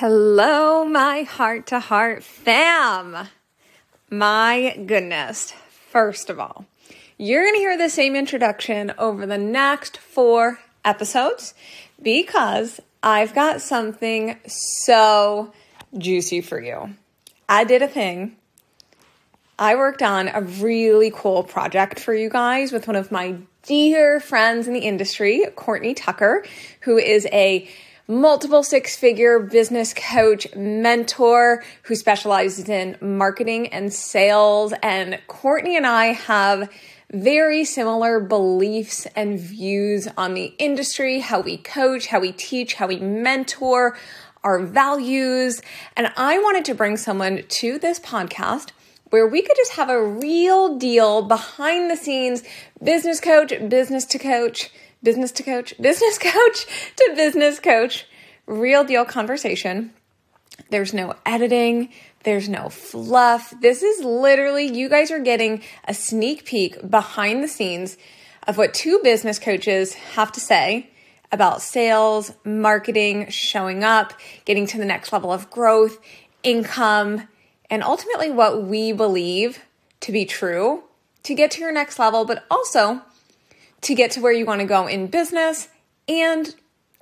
Hello, 0.00 0.86
my 0.86 1.24
heart 1.24 1.66
to 1.66 1.78
heart 1.78 2.24
fam. 2.24 3.28
My 4.08 4.74
goodness. 4.86 5.52
First 5.90 6.30
of 6.30 6.40
all, 6.40 6.64
you're 7.18 7.42
going 7.42 7.56
to 7.56 7.60
hear 7.60 7.76
the 7.76 7.90
same 7.90 8.16
introduction 8.16 8.94
over 8.96 9.26
the 9.26 9.36
next 9.36 9.98
four 9.98 10.58
episodes 10.86 11.52
because 12.00 12.80
I've 13.02 13.34
got 13.34 13.60
something 13.60 14.38
so 14.46 15.52
juicy 15.98 16.40
for 16.40 16.58
you. 16.58 16.94
I 17.46 17.64
did 17.64 17.82
a 17.82 17.86
thing. 17.88 18.36
I 19.58 19.74
worked 19.74 20.00
on 20.00 20.28
a 20.28 20.40
really 20.40 21.12
cool 21.14 21.42
project 21.42 22.00
for 22.00 22.14
you 22.14 22.30
guys 22.30 22.72
with 22.72 22.86
one 22.86 22.96
of 22.96 23.12
my 23.12 23.36
dear 23.64 24.18
friends 24.18 24.66
in 24.66 24.72
the 24.72 24.80
industry, 24.80 25.44
Courtney 25.56 25.92
Tucker, 25.92 26.46
who 26.80 26.96
is 26.96 27.26
a 27.26 27.68
multiple 28.10 28.64
six 28.64 28.96
figure 28.96 29.38
business 29.38 29.94
coach, 29.94 30.52
mentor 30.56 31.62
who 31.84 31.94
specializes 31.94 32.68
in 32.68 32.96
marketing 33.00 33.68
and 33.68 33.92
sales. 33.92 34.74
And 34.82 35.20
Courtney 35.28 35.76
and 35.76 35.86
I 35.86 36.06
have 36.06 36.68
very 37.12 37.64
similar 37.64 38.18
beliefs 38.18 39.06
and 39.14 39.38
views 39.38 40.08
on 40.16 40.34
the 40.34 40.52
industry, 40.58 41.20
how 41.20 41.40
we 41.40 41.56
coach, 41.56 42.08
how 42.08 42.18
we 42.18 42.32
teach, 42.32 42.74
how 42.74 42.88
we 42.88 42.98
mentor, 42.98 43.96
our 44.42 44.58
values. 44.58 45.62
And 45.96 46.12
I 46.16 46.38
wanted 46.38 46.64
to 46.66 46.74
bring 46.74 46.96
someone 46.96 47.44
to 47.46 47.78
this 47.78 48.00
podcast 48.00 48.70
where 49.10 49.26
we 49.26 49.42
could 49.42 49.56
just 49.56 49.72
have 49.72 49.90
a 49.90 50.02
real 50.02 50.78
deal 50.78 51.22
behind 51.22 51.90
the 51.90 51.96
scenes 51.96 52.42
business 52.82 53.20
coach, 53.20 53.52
business 53.68 54.04
to 54.06 54.18
coach 54.18 54.70
business 55.02 55.32
to 55.32 55.42
coach, 55.42 55.74
business 55.80 56.18
coach 56.18 56.66
to 56.96 57.12
business 57.14 57.60
coach, 57.60 58.06
real 58.46 58.84
deal 58.84 59.04
conversation. 59.04 59.92
There's 60.70 60.92
no 60.92 61.14
editing, 61.24 61.90
there's 62.24 62.48
no 62.48 62.68
fluff. 62.68 63.54
This 63.60 63.82
is 63.82 64.04
literally, 64.04 64.66
you 64.66 64.88
guys 64.88 65.10
are 65.10 65.20
getting 65.20 65.62
a 65.88 65.94
sneak 65.94 66.44
peek 66.44 66.88
behind 66.88 67.42
the 67.42 67.48
scenes 67.48 67.96
of 68.46 68.58
what 68.58 68.74
two 68.74 69.00
business 69.02 69.38
coaches 69.38 69.94
have 69.94 70.32
to 70.32 70.40
say 70.40 70.90
about 71.32 71.62
sales, 71.62 72.32
marketing, 72.44 73.30
showing 73.30 73.84
up, 73.84 74.12
getting 74.44 74.66
to 74.66 74.78
the 74.78 74.84
next 74.84 75.12
level 75.12 75.32
of 75.32 75.50
growth, 75.50 75.98
income, 76.42 77.28
and 77.70 77.82
ultimately 77.82 78.30
what 78.30 78.64
we 78.64 78.92
believe 78.92 79.64
to 80.00 80.12
be 80.12 80.24
true 80.24 80.82
to 81.22 81.34
get 81.34 81.50
to 81.52 81.60
your 81.60 81.72
next 81.72 81.98
level, 81.98 82.24
but 82.24 82.44
also 82.50 83.02
to 83.82 83.94
get 83.94 84.12
to 84.12 84.20
where 84.20 84.32
you 84.32 84.44
want 84.44 84.60
to 84.60 84.66
go 84.66 84.86
in 84.86 85.06
business 85.06 85.68
and 86.08 86.54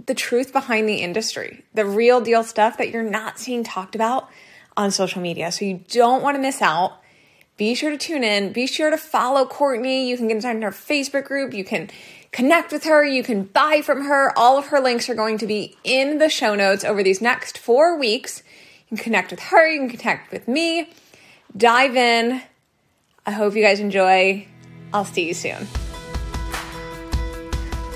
the 0.06 0.14
truth 0.14 0.52
behind 0.52 0.88
the 0.88 0.96
industry, 0.96 1.64
the 1.74 1.84
real 1.84 2.20
deal 2.20 2.44
stuff 2.44 2.78
that 2.78 2.90
you're 2.90 3.02
not 3.02 3.38
seeing 3.38 3.64
talked 3.64 3.94
about 3.94 4.28
on 4.76 4.90
social 4.90 5.20
media. 5.20 5.50
So 5.50 5.64
you 5.64 5.84
don't 5.88 6.22
want 6.22 6.36
to 6.36 6.40
miss 6.40 6.62
out. 6.62 7.00
Be 7.56 7.74
sure 7.74 7.90
to 7.90 7.98
tune 7.98 8.22
in. 8.22 8.52
Be 8.52 8.68
sure 8.68 8.90
to 8.90 8.96
follow 8.96 9.44
Courtney. 9.44 10.08
You 10.08 10.16
can 10.16 10.28
get 10.28 10.36
inside 10.36 10.62
her 10.62 10.70
Facebook 10.70 11.24
group. 11.24 11.52
You 11.52 11.64
can 11.64 11.90
connect 12.30 12.70
with 12.70 12.84
her. 12.84 13.04
You 13.04 13.24
can 13.24 13.44
buy 13.44 13.82
from 13.82 14.04
her. 14.04 14.32
All 14.38 14.56
of 14.56 14.66
her 14.66 14.78
links 14.78 15.08
are 15.08 15.14
going 15.14 15.38
to 15.38 15.46
be 15.46 15.76
in 15.82 16.18
the 16.18 16.28
show 16.28 16.54
notes 16.54 16.84
over 16.84 17.02
these 17.02 17.20
next 17.20 17.58
four 17.58 17.98
weeks. 17.98 18.44
You 18.88 18.96
can 18.96 19.02
connect 19.02 19.32
with 19.32 19.40
her. 19.40 19.68
You 19.68 19.88
can 19.88 19.98
connect 19.98 20.30
with 20.30 20.46
me. 20.46 20.90
Dive 21.56 21.96
in. 21.96 22.40
I 23.26 23.32
hope 23.32 23.56
you 23.56 23.62
guys 23.62 23.80
enjoy. 23.80 24.46
I'll 24.92 25.04
see 25.04 25.26
you 25.26 25.34
soon. 25.34 25.66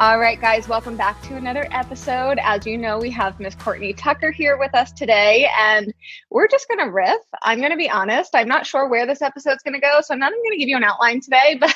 All 0.00 0.18
right, 0.18 0.40
guys, 0.40 0.66
welcome 0.66 0.96
back 0.96 1.20
to 1.24 1.36
another 1.36 1.68
episode. 1.72 2.38
As 2.42 2.64
you 2.64 2.78
know, 2.78 2.96
we 2.98 3.10
have 3.10 3.38
Miss 3.38 3.54
Courtney 3.54 3.92
Tucker 3.92 4.30
here 4.30 4.56
with 4.56 4.74
us 4.74 4.92
today, 4.92 5.46
and 5.58 5.92
we're 6.30 6.48
just 6.48 6.66
going 6.68 6.78
to 6.78 6.90
riff. 6.90 7.20
I'm 7.42 7.58
going 7.58 7.70
to 7.70 7.76
be 7.76 7.90
honest, 7.90 8.30
I'm 8.34 8.48
not 8.48 8.64
sure 8.64 8.88
where 8.88 9.06
this 9.06 9.20
episode's 9.20 9.62
going 9.62 9.74
to 9.74 9.78
go, 9.78 10.00
so 10.00 10.14
I'm 10.14 10.18
not 10.18 10.32
going 10.32 10.52
to 10.52 10.56
give 10.56 10.70
you 10.70 10.78
an 10.78 10.84
outline 10.84 11.20
today, 11.20 11.54
but 11.60 11.74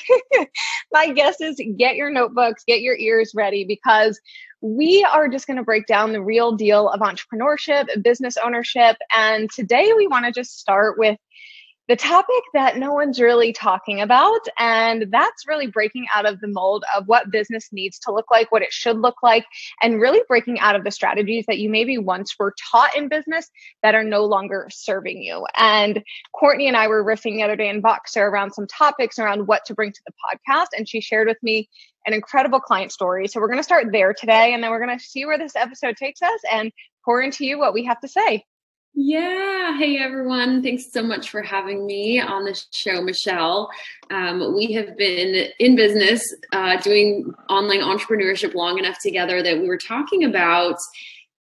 my 0.90 1.10
guess 1.10 1.42
is 1.42 1.60
get 1.76 1.96
your 1.96 2.08
notebooks, 2.08 2.64
get 2.66 2.80
your 2.80 2.96
ears 2.96 3.32
ready 3.34 3.66
because 3.66 4.18
we 4.62 5.04
are 5.04 5.28
just 5.28 5.46
going 5.46 5.58
to 5.58 5.62
break 5.62 5.86
down 5.86 6.14
the 6.14 6.22
real 6.22 6.52
deal 6.52 6.88
of 6.88 7.02
entrepreneurship, 7.02 8.02
business 8.02 8.38
ownership, 8.42 8.96
and 9.14 9.50
today 9.52 9.92
we 9.94 10.06
want 10.06 10.24
to 10.24 10.32
just 10.32 10.58
start 10.58 10.98
with 10.98 11.18
the 11.88 11.96
topic 11.96 12.42
that 12.54 12.78
no 12.78 12.92
one's 12.92 13.20
really 13.20 13.52
talking 13.52 14.00
about. 14.00 14.40
And 14.58 15.06
that's 15.10 15.46
really 15.46 15.66
breaking 15.66 16.06
out 16.14 16.26
of 16.26 16.40
the 16.40 16.48
mold 16.48 16.84
of 16.96 17.06
what 17.06 17.30
business 17.30 17.68
needs 17.72 17.98
to 18.00 18.12
look 18.12 18.30
like, 18.30 18.50
what 18.50 18.62
it 18.62 18.72
should 18.72 18.98
look 18.98 19.22
like, 19.22 19.44
and 19.82 20.00
really 20.00 20.20
breaking 20.26 20.58
out 20.60 20.76
of 20.76 20.84
the 20.84 20.90
strategies 20.90 21.44
that 21.46 21.58
you 21.58 21.68
maybe 21.68 21.98
once 21.98 22.34
were 22.38 22.54
taught 22.70 22.96
in 22.96 23.08
business 23.08 23.50
that 23.82 23.94
are 23.94 24.04
no 24.04 24.24
longer 24.24 24.68
serving 24.70 25.22
you. 25.22 25.46
And 25.56 26.02
Courtney 26.32 26.68
and 26.68 26.76
I 26.76 26.88
were 26.88 27.04
riffing 27.04 27.36
the 27.36 27.42
other 27.42 27.56
day 27.56 27.68
in 27.68 27.82
Voxer 27.82 28.22
around 28.22 28.52
some 28.52 28.66
topics 28.66 29.18
around 29.18 29.46
what 29.46 29.64
to 29.66 29.74
bring 29.74 29.92
to 29.92 30.00
the 30.06 30.12
podcast. 30.24 30.68
And 30.76 30.88
she 30.88 31.00
shared 31.00 31.28
with 31.28 31.42
me 31.42 31.68
an 32.06 32.14
incredible 32.14 32.60
client 32.60 32.92
story. 32.92 33.28
So 33.28 33.40
we're 33.40 33.48
going 33.48 33.58
to 33.58 33.64
start 33.64 33.86
there 33.92 34.14
today, 34.14 34.54
and 34.54 34.62
then 34.62 34.70
we're 34.70 34.84
going 34.84 34.98
to 34.98 35.04
see 35.04 35.26
where 35.26 35.38
this 35.38 35.56
episode 35.56 35.96
takes 35.96 36.22
us 36.22 36.40
and 36.50 36.72
pour 37.04 37.20
into 37.20 37.44
you 37.44 37.58
what 37.58 37.74
we 37.74 37.84
have 37.84 38.00
to 38.00 38.08
say. 38.08 38.44
Yeah. 38.96 39.76
Hey, 39.76 39.98
everyone. 39.98 40.62
Thanks 40.62 40.92
so 40.92 41.02
much 41.02 41.28
for 41.28 41.42
having 41.42 41.84
me 41.84 42.20
on 42.20 42.44
the 42.44 42.56
show, 42.70 43.02
Michelle. 43.02 43.68
Um, 44.12 44.54
we 44.54 44.72
have 44.74 44.96
been 44.96 45.48
in 45.58 45.74
business 45.74 46.22
uh, 46.52 46.80
doing 46.80 47.34
online 47.48 47.80
entrepreneurship 47.80 48.54
long 48.54 48.78
enough 48.78 48.98
together 49.02 49.42
that 49.42 49.58
we 49.58 49.66
were 49.66 49.78
talking 49.78 50.22
about 50.22 50.76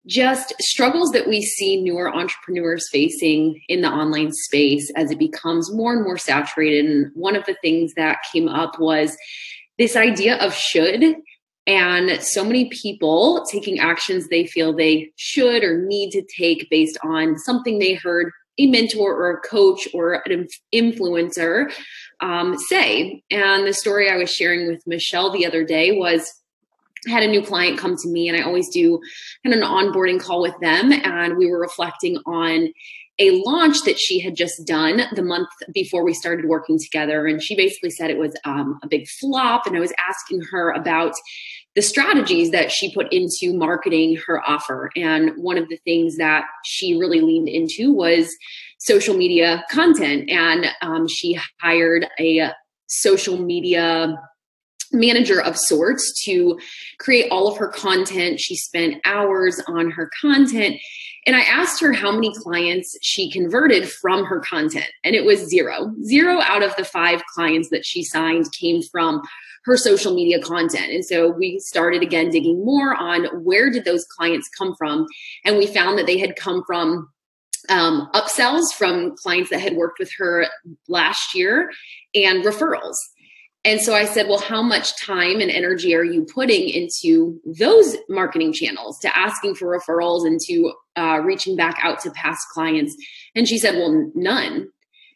just 0.07 0.55
struggles 0.61 1.11
that 1.11 1.29
we 1.29 1.43
see 1.43 1.83
newer 1.83 2.13
entrepreneurs 2.13 2.89
facing 2.91 3.61
in 3.69 3.83
the 3.83 3.89
online 3.89 4.33
space 4.33 4.91
as 4.97 5.11
it 5.11 5.19
becomes 5.19 5.71
more 5.71 5.93
and 5.93 6.05
more 6.05 6.17
saturated. 6.17 6.87
And 6.87 7.11
one 7.13 7.37
of 7.37 7.45
the 7.45 7.57
things 7.61 7.93
that 7.95 8.25
came 8.33 8.49
up 8.49 8.81
was 8.81 9.15
this 9.77 9.95
idea 9.95 10.37
of 10.39 10.55
should 10.55 11.17
and 11.67 12.21
so 12.23 12.45
many 12.45 12.69
people 12.71 13.45
taking 13.51 13.79
actions 13.79 14.29
they 14.29 14.47
feel 14.47 14.73
they 14.73 15.13
should 15.17 15.63
or 15.63 15.83
need 15.83 16.11
to 16.11 16.23
take 16.37 16.69
based 16.71 16.99
on 17.05 17.39
something 17.39 17.79
they 17.79 17.95
heard 17.95 18.33
a 18.59 18.67
mentor 18.67 19.15
or 19.15 19.31
a 19.31 19.41
coach 19.41 19.89
or 19.95 20.23
an 20.27 20.47
influencer 20.75 21.73
um, 22.21 22.59
say. 22.59 23.23
And 23.31 23.67
the 23.67 23.73
story 23.73 24.11
I 24.11 24.17
was 24.17 24.33
sharing 24.33 24.67
with 24.67 24.87
Michelle 24.87 25.31
the 25.31 25.47
other 25.47 25.65
day 25.65 25.97
was 25.97 26.33
I 27.07 27.11
had 27.11 27.23
a 27.23 27.29
new 27.29 27.43
client 27.43 27.79
come 27.79 27.97
to 27.97 28.09
me, 28.09 28.29
and 28.29 28.39
I 28.39 28.43
always 28.43 28.69
do 28.69 29.01
kind 29.45 29.55
of 29.55 29.61
an 29.61 29.67
onboarding 29.67 30.21
call 30.21 30.41
with 30.41 30.55
them. 30.61 30.93
And 30.93 31.37
we 31.37 31.51
were 31.51 31.61
reflecting 31.61 32.19
on 32.27 32.73
a 33.19 33.43
launch 33.45 33.83
that 33.85 33.99
she 33.99 34.21
had 34.21 34.35
just 34.35 34.67
done 34.67 35.03
the 35.15 35.23
month 35.23 35.49
before 35.73 36.05
we 36.05 36.15
started 36.15 36.47
working 36.47 36.79
together. 36.79 37.27
And 37.27 37.43
she 37.43 37.55
basically 37.55 37.91
said 37.91 38.11
it 38.11 38.19
was 38.19 38.35
um, 38.45 38.79
a 38.83 38.89
big 38.89 39.07
flop. 39.21 39.67
And 39.67 39.77
I 39.77 39.81
was 39.81 39.93
asking 39.99 40.43
her 40.51 40.71
about 40.71 41.13
the 41.75 41.83
strategies 41.83 42.51
that 42.51 42.71
she 42.71 42.93
put 42.93 43.13
into 43.13 43.57
marketing 43.57 44.19
her 44.27 44.43
offer. 44.49 44.91
And 44.97 45.31
one 45.37 45.59
of 45.59 45.69
the 45.69 45.79
things 45.85 46.17
that 46.17 46.45
she 46.65 46.97
really 46.99 47.21
leaned 47.21 47.49
into 47.49 47.93
was 47.93 48.35
social 48.79 49.17
media 49.17 49.65
content. 49.71 50.31
And 50.31 50.67
um, 50.81 51.07
she 51.07 51.39
hired 51.61 52.07
a 52.19 52.51
social 52.89 53.39
media 53.39 54.17
manager 54.93 55.41
of 55.41 55.57
sorts 55.57 56.23
to 56.25 56.59
create 56.99 57.31
all 57.31 57.49
of 57.49 57.57
her 57.57 57.69
content. 57.69 58.39
She 58.41 58.57
spent 58.57 59.01
hours 59.05 59.61
on 59.67 59.91
her 59.91 60.11
content. 60.21 60.77
And 61.27 61.37
I 61.37 61.43
asked 61.43 61.81
her 61.81 61.93
how 61.93 62.11
many 62.11 62.33
clients 62.35 62.97
she 63.01 63.31
converted 63.31 63.89
from 63.89 64.25
her 64.25 64.41
content, 64.41 64.91
and 65.05 65.15
it 65.15 65.25
was 65.25 65.49
zero. 65.49 65.93
Zero 66.03 66.41
out 66.41 66.63
of 66.63 66.75
the 66.77 66.85
five 66.85 67.23
clients 67.33 67.71
that 67.71 67.87
she 67.87 68.03
signed 68.03 68.51
came 68.53 68.83
from 68.83 69.23
her 69.65 69.77
social 69.77 70.15
media 70.15 70.41
content. 70.43 70.91
And 70.91 71.05
so 71.05 71.31
we 71.31 71.61
started 71.61 72.03
again 72.03 72.31
digging 72.31 72.65
more 72.65 72.97
on 72.97 73.27
where 73.45 73.71
did 73.71 73.85
those 73.85 74.05
clients 74.05 74.49
come 74.49 74.75
from, 74.77 75.07
and 75.45 75.57
we 75.57 75.67
found 75.67 75.97
that 75.99 76.07
they 76.07 76.19
had 76.19 76.35
come 76.35 76.65
from 76.67 77.09
um, 77.69 78.09
upsells 78.15 78.73
from 78.77 79.17
clients 79.17 79.51
that 79.51 79.61
had 79.61 79.77
worked 79.77 79.99
with 79.99 80.11
her 80.19 80.47
last 80.89 81.35
year 81.35 81.71
and 82.15 82.45
referrals. 82.45 82.97
And 83.65 83.81
so 83.81 83.95
I 83.95 84.07
said, 84.07 84.27
well, 84.29 84.41
how 84.41 84.61
much 84.61 85.01
time 85.01 85.41
and 85.41 85.51
energy 85.51 85.95
are 85.95 86.03
you 86.03 86.25
putting 86.25 86.69
into 86.69 87.41
those 87.45 87.97
marketing 88.09 88.53
channels 88.53 88.99
to 89.01 89.17
asking 89.17 89.55
for 89.55 89.79
referrals 89.79 90.27
and 90.27 90.41
to 90.47 90.73
uh, 90.97 91.21
reaching 91.25 91.55
back 91.55 91.79
out 91.81 92.01
to 92.01 92.11
past 92.11 92.45
clients? 92.53 92.97
And 93.37 93.47
she 93.47 93.59
said, 93.59 93.77
well, 93.77 94.11
none. 94.15 94.69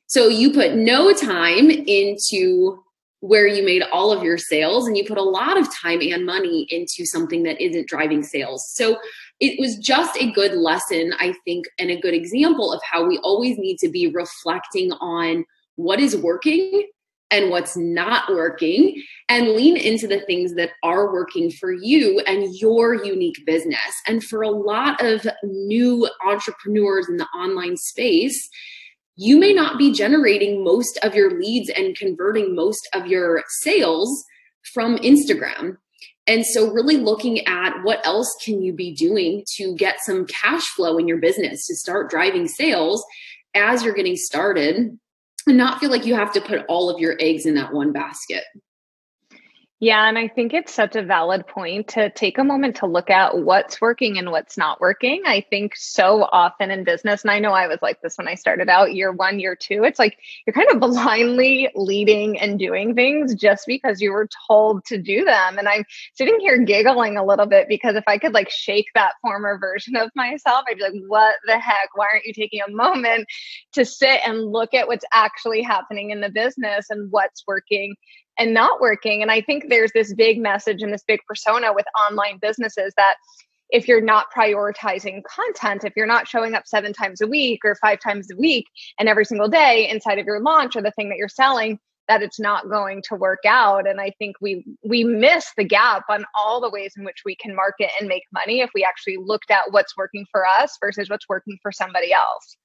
So 0.06 0.28
you 0.28 0.52
put 0.52 0.76
no 0.76 1.12
time 1.12 1.70
into 1.70 2.80
where 3.20 3.48
you 3.48 3.64
made 3.64 3.82
all 3.82 4.12
of 4.12 4.22
your 4.22 4.38
sales 4.38 4.86
and 4.86 4.96
you 4.96 5.04
put 5.04 5.18
a 5.18 5.22
lot 5.22 5.58
of 5.58 5.74
time 5.74 6.00
and 6.00 6.24
money 6.24 6.68
into 6.70 7.04
something 7.04 7.42
that 7.42 7.60
isn't 7.60 7.88
driving 7.88 8.22
sales. 8.22 8.70
So 8.74 8.98
it 9.40 9.58
was 9.58 9.76
just 9.78 10.16
a 10.18 10.30
good 10.30 10.52
lesson, 10.52 11.12
I 11.18 11.34
think, 11.44 11.66
and 11.80 11.90
a 11.90 12.00
good 12.00 12.14
example 12.14 12.72
of 12.72 12.80
how 12.88 13.04
we 13.04 13.18
always 13.18 13.58
need 13.58 13.78
to 13.78 13.88
be 13.88 14.06
reflecting 14.06 14.92
on 14.92 15.44
what 15.74 15.98
is 15.98 16.16
working 16.16 16.86
and 17.30 17.50
what's 17.50 17.76
not 17.76 18.28
working 18.30 19.02
and 19.28 19.50
lean 19.50 19.76
into 19.76 20.06
the 20.06 20.20
things 20.20 20.54
that 20.54 20.70
are 20.82 21.12
working 21.12 21.50
for 21.50 21.72
you 21.72 22.20
and 22.20 22.54
your 22.56 22.94
unique 23.04 23.44
business. 23.44 23.78
And 24.06 24.22
for 24.22 24.42
a 24.42 24.50
lot 24.50 25.04
of 25.04 25.26
new 25.42 26.08
entrepreneurs 26.24 27.08
in 27.08 27.16
the 27.16 27.26
online 27.36 27.76
space, 27.76 28.48
you 29.16 29.38
may 29.38 29.52
not 29.52 29.78
be 29.78 29.92
generating 29.92 30.62
most 30.62 30.98
of 31.02 31.14
your 31.14 31.38
leads 31.38 31.70
and 31.70 31.96
converting 31.96 32.54
most 32.54 32.88
of 32.94 33.06
your 33.06 33.42
sales 33.62 34.24
from 34.74 34.96
Instagram. 34.98 35.78
And 36.28 36.44
so 36.44 36.70
really 36.70 36.96
looking 36.96 37.46
at 37.46 37.82
what 37.82 38.04
else 38.04 38.36
can 38.44 38.62
you 38.62 38.72
be 38.72 38.94
doing 38.94 39.44
to 39.56 39.74
get 39.76 40.00
some 40.04 40.26
cash 40.26 40.66
flow 40.74 40.98
in 40.98 41.08
your 41.08 41.18
business 41.18 41.66
to 41.66 41.76
start 41.76 42.10
driving 42.10 42.46
sales 42.46 43.04
as 43.54 43.82
you're 43.82 43.94
getting 43.94 44.16
started 44.16 44.98
and 45.46 45.56
not 45.56 45.78
feel 45.78 45.90
like 45.90 46.04
you 46.04 46.14
have 46.14 46.32
to 46.32 46.40
put 46.40 46.64
all 46.68 46.90
of 46.90 47.00
your 47.00 47.16
eggs 47.20 47.46
in 47.46 47.54
that 47.54 47.72
one 47.72 47.92
basket. 47.92 48.44
Yeah, 49.86 50.08
and 50.08 50.18
I 50.18 50.26
think 50.26 50.52
it's 50.52 50.74
such 50.74 50.96
a 50.96 51.02
valid 51.04 51.46
point 51.46 51.86
to 51.90 52.10
take 52.10 52.38
a 52.38 52.42
moment 52.42 52.74
to 52.78 52.86
look 52.86 53.08
at 53.08 53.38
what's 53.38 53.80
working 53.80 54.18
and 54.18 54.32
what's 54.32 54.58
not 54.58 54.80
working. 54.80 55.22
I 55.24 55.46
think 55.48 55.76
so 55.76 56.24
often 56.32 56.72
in 56.72 56.82
business, 56.82 57.22
and 57.22 57.30
I 57.30 57.38
know 57.38 57.52
I 57.52 57.68
was 57.68 57.78
like 57.82 58.02
this 58.02 58.18
when 58.18 58.26
I 58.26 58.34
started 58.34 58.68
out 58.68 58.94
year 58.94 59.12
one, 59.12 59.38
year 59.38 59.54
two, 59.54 59.84
it's 59.84 60.00
like 60.00 60.18
you're 60.44 60.54
kind 60.54 60.68
of 60.72 60.80
blindly 60.92 61.68
leading 61.76 62.36
and 62.36 62.58
doing 62.58 62.96
things 62.96 63.36
just 63.36 63.62
because 63.68 64.00
you 64.00 64.10
were 64.10 64.28
told 64.48 64.84
to 64.86 64.98
do 64.98 65.24
them. 65.24 65.56
And 65.56 65.68
I'm 65.68 65.84
sitting 66.14 66.40
here 66.40 66.58
giggling 66.58 67.16
a 67.16 67.24
little 67.24 67.46
bit 67.46 67.68
because 67.68 67.94
if 67.94 68.04
I 68.08 68.18
could 68.18 68.34
like 68.34 68.50
shake 68.50 68.88
that 68.96 69.12
former 69.22 69.56
version 69.60 69.94
of 69.94 70.10
myself, 70.16 70.64
I'd 70.68 70.78
be 70.78 70.82
like, 70.82 70.94
what 71.06 71.36
the 71.46 71.60
heck? 71.60 71.90
Why 71.94 72.08
aren't 72.12 72.24
you 72.24 72.32
taking 72.32 72.60
a 72.60 72.72
moment 72.72 73.28
to 73.74 73.84
sit 73.84 74.18
and 74.26 74.50
look 74.50 74.74
at 74.74 74.88
what's 74.88 75.04
actually 75.12 75.62
happening 75.62 76.10
in 76.10 76.22
the 76.22 76.30
business 76.30 76.86
and 76.90 77.06
what's 77.12 77.44
working? 77.46 77.94
And 78.38 78.54
not 78.54 78.80
working. 78.80 79.22
And 79.22 79.30
I 79.30 79.40
think 79.40 79.68
there's 79.68 79.92
this 79.92 80.14
big 80.14 80.38
message 80.38 80.82
and 80.82 80.92
this 80.92 81.04
big 81.06 81.20
persona 81.26 81.72
with 81.72 81.86
online 82.10 82.38
businesses 82.40 82.92
that 82.96 83.16
if 83.70 83.88
you're 83.88 84.00
not 84.00 84.26
prioritizing 84.36 85.22
content, 85.24 85.84
if 85.84 85.94
you're 85.96 86.06
not 86.06 86.28
showing 86.28 86.54
up 86.54 86.66
seven 86.66 86.92
times 86.92 87.20
a 87.20 87.26
week 87.26 87.60
or 87.64 87.74
five 87.76 87.98
times 88.00 88.30
a 88.30 88.36
week 88.36 88.66
and 88.98 89.08
every 89.08 89.24
single 89.24 89.48
day 89.48 89.88
inside 89.88 90.18
of 90.18 90.26
your 90.26 90.40
launch 90.40 90.76
or 90.76 90.82
the 90.82 90.92
thing 90.92 91.08
that 91.08 91.18
you're 91.18 91.28
selling, 91.28 91.78
that 92.08 92.22
it's 92.22 92.38
not 92.38 92.68
going 92.68 93.02
to 93.02 93.16
work 93.16 93.40
out 93.46 93.88
and 93.88 94.00
i 94.00 94.12
think 94.18 94.36
we 94.40 94.64
we 94.84 95.02
miss 95.04 95.50
the 95.56 95.64
gap 95.64 96.04
on 96.08 96.24
all 96.38 96.60
the 96.60 96.70
ways 96.70 96.94
in 96.96 97.04
which 97.04 97.22
we 97.24 97.34
can 97.36 97.54
market 97.54 97.90
and 97.98 98.08
make 98.08 98.22
money 98.32 98.60
if 98.60 98.70
we 98.74 98.84
actually 98.84 99.16
looked 99.16 99.50
at 99.50 99.70
what's 99.70 99.96
working 99.96 100.24
for 100.30 100.46
us 100.46 100.76
versus 100.80 101.10
what's 101.10 101.28
working 101.28 101.58
for 101.62 101.72
somebody 101.72 102.12
else 102.12 102.56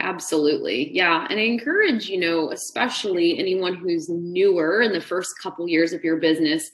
Absolutely. 0.00 0.94
Yeah. 0.94 1.26
And 1.30 1.38
I 1.38 1.44
encourage, 1.44 2.08
you 2.08 2.18
know, 2.18 2.50
especially 2.50 3.38
anyone 3.38 3.74
who's 3.74 4.08
newer 4.08 4.82
in 4.82 4.92
the 4.92 5.00
first 5.00 5.38
couple 5.40 5.68
years 5.68 5.92
of 5.92 6.02
your 6.02 6.16
business 6.16 6.68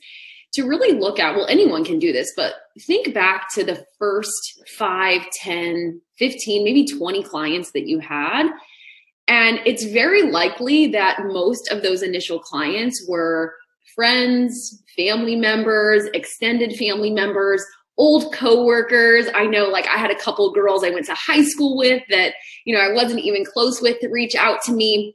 to 0.52 0.66
really 0.66 0.98
look 0.98 1.20
at, 1.20 1.36
well, 1.36 1.46
anyone 1.46 1.84
can 1.84 1.98
do 1.98 2.12
this, 2.12 2.32
but 2.34 2.54
think 2.80 3.14
back 3.14 3.52
to 3.54 3.62
the 3.62 3.84
first 3.98 4.62
five, 4.76 5.22
10, 5.32 6.00
15, 6.18 6.64
maybe 6.64 6.86
20 6.86 7.22
clients 7.22 7.72
that 7.72 7.86
you 7.86 8.00
had. 8.00 8.50
And 9.28 9.60
it's 9.64 9.84
very 9.84 10.22
likely 10.22 10.88
that 10.88 11.20
most 11.24 11.70
of 11.70 11.82
those 11.82 12.02
initial 12.02 12.40
clients 12.40 13.06
were 13.08 13.54
friends, 13.94 14.82
family 14.96 15.36
members, 15.36 16.06
extended 16.14 16.74
family 16.74 17.10
members, 17.10 17.64
old 18.00 18.32
coworkers. 18.32 19.26
I 19.34 19.44
know 19.44 19.66
like 19.66 19.86
I 19.86 19.98
had 19.98 20.10
a 20.10 20.18
couple 20.18 20.50
girls 20.52 20.82
I 20.82 20.88
went 20.88 21.04
to 21.06 21.14
high 21.14 21.42
school 21.42 21.76
with 21.76 22.02
that, 22.08 22.32
you 22.64 22.74
know, 22.74 22.80
I 22.80 22.94
wasn't 22.94 23.20
even 23.20 23.44
close 23.44 23.82
with 23.82 23.98
reach 24.10 24.34
out 24.34 24.62
to 24.62 24.72
me. 24.72 25.14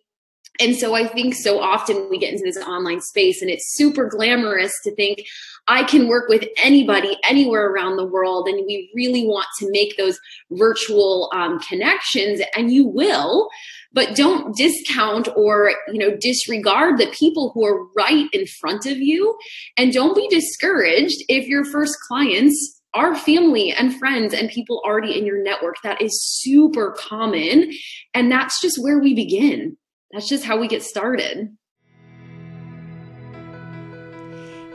And 0.60 0.76
so 0.76 0.94
I 0.94 1.08
think 1.08 1.34
so 1.34 1.60
often 1.60 2.08
we 2.12 2.20
get 2.20 2.32
into 2.32 2.46
this 2.46 2.64
online 2.64 3.02
space 3.02 3.42
and 3.42 3.50
it's 3.50 3.76
super 3.76 4.08
glamorous 4.08 4.72
to 4.84 4.96
think 4.96 5.24
I 5.68 5.84
can 5.84 6.08
work 6.08 6.30
with 6.30 6.48
anybody 6.64 7.18
anywhere 7.28 7.66
around 7.66 7.98
the 7.98 8.06
world. 8.06 8.48
And 8.48 8.64
we 8.68 8.92
really 8.94 9.26
want 9.26 9.48
to 9.60 9.72
make 9.72 9.98
those 9.98 10.20
virtual 10.52 11.32
um, 11.34 11.60
connections 11.62 12.40
and 12.56 12.72
you 12.72 12.86
will, 12.86 13.50
but 13.94 14.16
don't 14.16 14.56
discount 14.56 15.28
or, 15.36 15.74
you 15.92 15.98
know, 15.98 16.16
disregard 16.22 17.00
the 17.00 17.08
people 17.08 17.52
who 17.54 17.66
are 17.66 17.84
right 17.98 18.30
in 18.32 18.46
front 18.46 18.86
of 18.86 19.00
you. 19.00 19.36
And 19.76 19.92
don't 19.92 20.16
be 20.16 20.28
discouraged 20.28 21.24
if 21.28 21.48
your 21.48 21.66
first 21.66 21.98
clients 22.08 22.75
are 22.96 23.16
family 23.16 23.72
and 23.72 23.96
friends 23.96 24.34
and 24.34 24.50
people 24.50 24.82
already 24.84 25.18
in 25.18 25.26
your 25.26 25.44
network. 25.44 25.76
That 25.84 26.02
is 26.02 26.24
super 26.24 26.96
common. 26.98 27.72
And 28.14 28.32
that's 28.32 28.62
just 28.62 28.82
where 28.82 29.00
we 29.00 29.14
begin. 29.14 29.78
That's 30.12 30.28
just 30.28 30.46
how 30.46 30.58
we 30.58 30.68
get 30.68 30.82
started. 30.82 31.56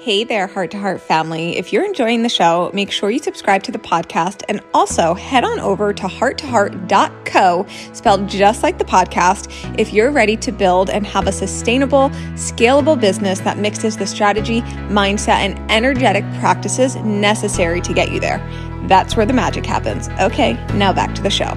Hey 0.00 0.24
there, 0.24 0.46
Heart 0.46 0.70
to 0.70 0.78
Heart 0.78 1.02
family. 1.02 1.58
If 1.58 1.74
you're 1.74 1.84
enjoying 1.84 2.22
the 2.22 2.30
show, 2.30 2.70
make 2.72 2.90
sure 2.90 3.10
you 3.10 3.18
subscribe 3.18 3.62
to 3.64 3.70
the 3.70 3.78
podcast 3.78 4.42
and 4.48 4.62
also 4.72 5.12
head 5.12 5.44
on 5.44 5.60
over 5.60 5.92
to 5.92 6.04
hearttoheart.co, 6.04 7.66
spelled 7.92 8.26
just 8.26 8.62
like 8.62 8.78
the 8.78 8.84
podcast, 8.86 9.78
if 9.78 9.92
you're 9.92 10.10
ready 10.10 10.38
to 10.38 10.52
build 10.52 10.88
and 10.88 11.06
have 11.06 11.26
a 11.26 11.32
sustainable, 11.32 12.08
scalable 12.32 12.98
business 12.98 13.40
that 13.40 13.58
mixes 13.58 13.98
the 13.98 14.06
strategy, 14.06 14.62
mindset, 14.88 15.40
and 15.40 15.70
energetic 15.70 16.24
practices 16.40 16.96
necessary 16.96 17.82
to 17.82 17.92
get 17.92 18.10
you 18.10 18.20
there. 18.20 18.38
That's 18.88 19.16
where 19.16 19.26
the 19.26 19.34
magic 19.34 19.66
happens. 19.66 20.08
Okay, 20.18 20.54
now 20.76 20.94
back 20.94 21.14
to 21.16 21.22
the 21.22 21.28
show. 21.28 21.54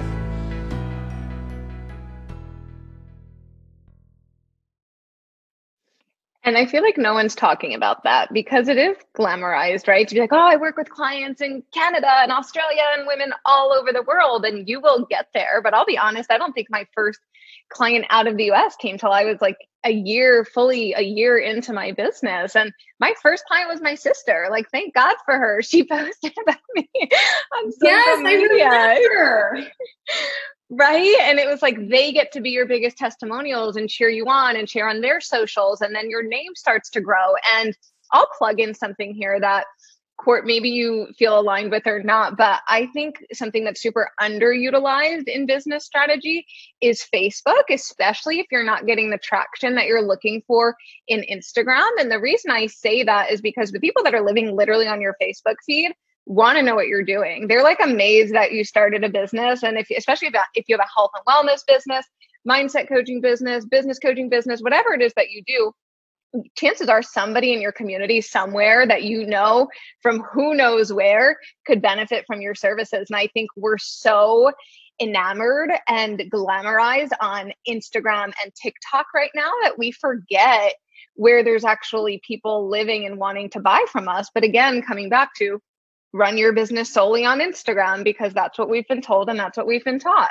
And 6.46 6.58
I 6.58 6.66
feel 6.66 6.82
like 6.82 6.98
no 6.98 7.14
one's 7.14 7.34
talking 7.34 7.72
about 7.72 8.04
that 8.04 8.30
because 8.32 8.68
it 8.68 8.76
is 8.76 8.98
glamorized, 9.18 9.88
right? 9.88 10.06
To 10.06 10.14
be 10.14 10.20
like, 10.20 10.32
oh, 10.32 10.36
I 10.38 10.56
work 10.56 10.76
with 10.76 10.90
clients 10.90 11.40
in 11.40 11.62
Canada 11.72 12.10
and 12.20 12.30
Australia 12.30 12.82
and 12.98 13.06
women 13.06 13.32
all 13.46 13.72
over 13.72 13.92
the 13.92 14.02
world, 14.02 14.44
and 14.44 14.68
you 14.68 14.78
will 14.80 15.06
get 15.06 15.28
there. 15.32 15.62
But 15.62 15.72
I'll 15.72 15.86
be 15.86 15.96
honest, 15.96 16.30
I 16.30 16.36
don't 16.36 16.52
think 16.52 16.68
my 16.70 16.86
first 16.94 17.18
client 17.70 18.04
out 18.10 18.26
of 18.26 18.36
the 18.36 18.52
US 18.52 18.76
came 18.76 18.98
till 18.98 19.10
I 19.10 19.24
was 19.24 19.40
like 19.40 19.56
a 19.84 19.92
year, 19.92 20.44
fully 20.44 20.94
a 20.94 21.02
year 21.02 21.38
into 21.38 21.72
my 21.72 21.92
business. 21.92 22.56
And 22.56 22.72
my 23.00 23.14
first 23.22 23.44
client 23.46 23.70
was 23.70 23.80
my 23.80 23.94
sister. 23.94 24.48
Like, 24.50 24.68
thank 24.70 24.94
God 24.94 25.16
for 25.24 25.38
her. 25.38 25.62
She 25.74 25.84
posted 25.84 26.32
about 26.40 26.60
me 26.74 26.88
on 27.56 27.72
social 27.72 27.82
yes, 27.82 28.22
media. 28.22 29.70
Right. 30.70 31.16
And 31.22 31.38
it 31.38 31.48
was 31.48 31.62
like 31.62 31.88
they 31.88 32.12
get 32.12 32.32
to 32.32 32.40
be 32.40 32.50
your 32.50 32.66
biggest 32.66 32.96
testimonials 32.96 33.76
and 33.76 33.88
cheer 33.88 34.08
you 34.08 34.26
on 34.26 34.56
and 34.56 34.68
share 34.68 34.88
on 34.88 35.00
their 35.00 35.20
socials. 35.20 35.80
And 35.80 35.94
then 35.94 36.10
your 36.10 36.22
name 36.22 36.54
starts 36.54 36.90
to 36.90 37.00
grow. 37.00 37.34
And 37.56 37.76
I'll 38.12 38.28
plug 38.38 38.60
in 38.60 38.74
something 38.74 39.14
here 39.14 39.38
that 39.40 39.66
court 40.16 40.46
maybe 40.46 40.68
you 40.68 41.08
feel 41.18 41.38
aligned 41.38 41.70
with 41.70 41.86
or 41.86 42.02
not 42.02 42.36
but 42.36 42.60
i 42.68 42.86
think 42.86 43.16
something 43.32 43.64
that's 43.64 43.82
super 43.82 44.10
underutilized 44.20 45.28
in 45.28 45.46
business 45.46 45.84
strategy 45.84 46.46
is 46.80 47.06
facebook 47.14 47.64
especially 47.70 48.40
if 48.40 48.46
you're 48.50 48.64
not 48.64 48.86
getting 48.86 49.10
the 49.10 49.18
traction 49.18 49.74
that 49.74 49.86
you're 49.86 50.06
looking 50.06 50.42
for 50.46 50.76
in 51.08 51.24
instagram 51.30 51.88
and 51.98 52.10
the 52.10 52.20
reason 52.20 52.50
i 52.50 52.66
say 52.66 53.02
that 53.02 53.30
is 53.30 53.40
because 53.40 53.72
the 53.72 53.80
people 53.80 54.02
that 54.02 54.14
are 54.14 54.24
living 54.24 54.54
literally 54.54 54.86
on 54.86 55.00
your 55.00 55.16
facebook 55.20 55.56
feed 55.66 55.92
want 56.26 56.56
to 56.56 56.62
know 56.62 56.74
what 56.74 56.88
you're 56.88 57.04
doing. 57.04 57.48
They're 57.48 57.62
like 57.62 57.80
amazed 57.82 58.34
that 58.34 58.52
you 58.52 58.64
started 58.64 59.04
a 59.04 59.08
business. 59.08 59.62
And 59.62 59.76
if, 59.76 59.88
especially 59.96 60.28
if, 60.54 60.64
you 60.68 60.76
have 60.76 60.84
a 60.84 60.88
health 60.94 61.10
and 61.14 61.24
wellness 61.26 61.60
business, 61.66 62.06
mindset 62.48 62.88
coaching 62.88 63.20
business, 63.20 63.64
business 63.64 63.98
coaching 63.98 64.28
business, 64.28 64.60
whatever 64.60 64.94
it 64.94 65.02
is 65.02 65.12
that 65.16 65.30
you 65.30 65.42
do, 65.46 65.72
chances 66.56 66.88
are 66.88 67.02
somebody 67.02 67.52
in 67.52 67.60
your 67.60 67.72
community 67.72 68.20
somewhere 68.20 68.86
that 68.86 69.04
you 69.04 69.26
know 69.26 69.68
from 70.00 70.20
who 70.20 70.54
knows 70.54 70.92
where 70.92 71.38
could 71.66 71.80
benefit 71.80 72.24
from 72.26 72.40
your 72.40 72.54
services. 72.54 73.06
And 73.08 73.16
I 73.16 73.28
think 73.28 73.50
we're 73.56 73.78
so 73.78 74.52
enamored 75.00 75.70
and 75.88 76.18
glamorized 76.32 77.12
on 77.20 77.52
Instagram 77.68 78.32
and 78.42 78.54
TikTok 78.54 79.06
right 79.14 79.30
now 79.34 79.50
that 79.62 79.78
we 79.78 79.90
forget 79.90 80.74
where 81.14 81.44
there's 81.44 81.64
actually 81.64 82.20
people 82.26 82.68
living 82.68 83.06
and 83.06 83.18
wanting 83.18 83.50
to 83.50 83.60
buy 83.60 83.84
from 83.90 84.08
us. 84.08 84.30
But 84.34 84.44
again, 84.44 84.82
coming 84.82 85.08
back 85.08 85.30
to 85.38 85.60
run 86.12 86.38
your 86.38 86.52
business 86.52 86.92
solely 86.92 87.24
on 87.24 87.40
Instagram 87.40 88.04
because 88.04 88.32
that's 88.32 88.58
what 88.58 88.68
we've 88.68 88.86
been 88.88 89.02
told 89.02 89.28
and 89.28 89.38
that's 89.38 89.56
what 89.56 89.66
we've 89.66 89.84
been 89.84 89.98
taught. 89.98 90.28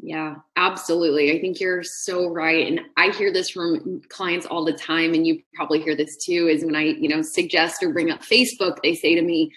Yeah, 0.00 0.36
absolutely. 0.56 1.36
I 1.36 1.40
think 1.40 1.60
you're 1.60 1.82
so 1.82 2.30
right. 2.30 2.66
And 2.66 2.80
I 2.96 3.10
hear 3.10 3.32
this 3.32 3.50
from 3.50 4.00
clients 4.08 4.46
all 4.46 4.64
the 4.64 4.72
time 4.72 5.12
and 5.12 5.26
you 5.26 5.42
probably 5.54 5.80
hear 5.80 5.96
this 5.96 6.16
too 6.16 6.48
is 6.48 6.64
when 6.64 6.76
I, 6.76 6.82
you 6.82 7.08
know, 7.08 7.20
suggest 7.20 7.82
or 7.82 7.92
bring 7.92 8.10
up 8.10 8.22
Facebook, 8.22 8.76
they 8.82 8.94
say 8.94 9.16
to 9.16 9.22
me, 9.22 9.50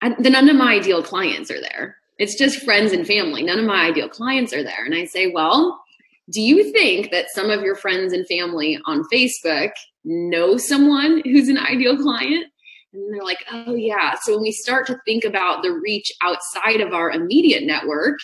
"The 0.00 0.30
none 0.30 0.48
of 0.48 0.56
my 0.56 0.74
ideal 0.74 1.02
clients 1.02 1.50
are 1.50 1.60
there. 1.60 1.96
It's 2.18 2.36
just 2.36 2.62
friends 2.64 2.92
and 2.92 3.06
family. 3.06 3.42
None 3.42 3.58
of 3.58 3.64
my 3.64 3.86
ideal 3.86 4.08
clients 4.08 4.52
are 4.52 4.62
there." 4.62 4.84
And 4.84 4.94
I 4.94 5.06
say, 5.06 5.32
"Well, 5.32 5.82
do 6.30 6.40
you 6.40 6.72
think 6.72 7.10
that 7.10 7.30
some 7.30 7.50
of 7.50 7.62
your 7.62 7.74
friends 7.74 8.12
and 8.12 8.26
family 8.26 8.78
on 8.86 9.02
Facebook 9.12 9.70
know 10.04 10.56
someone 10.56 11.22
who's 11.24 11.48
an 11.48 11.58
ideal 11.58 11.96
client? 11.96 12.46
And 12.92 13.14
they're 13.14 13.24
like, 13.24 13.44
oh, 13.50 13.74
yeah. 13.74 14.14
So 14.22 14.34
when 14.34 14.42
we 14.42 14.52
start 14.52 14.86
to 14.86 14.98
think 15.04 15.24
about 15.24 15.62
the 15.62 15.72
reach 15.72 16.12
outside 16.22 16.80
of 16.80 16.92
our 16.92 17.10
immediate 17.10 17.64
network, 17.64 18.18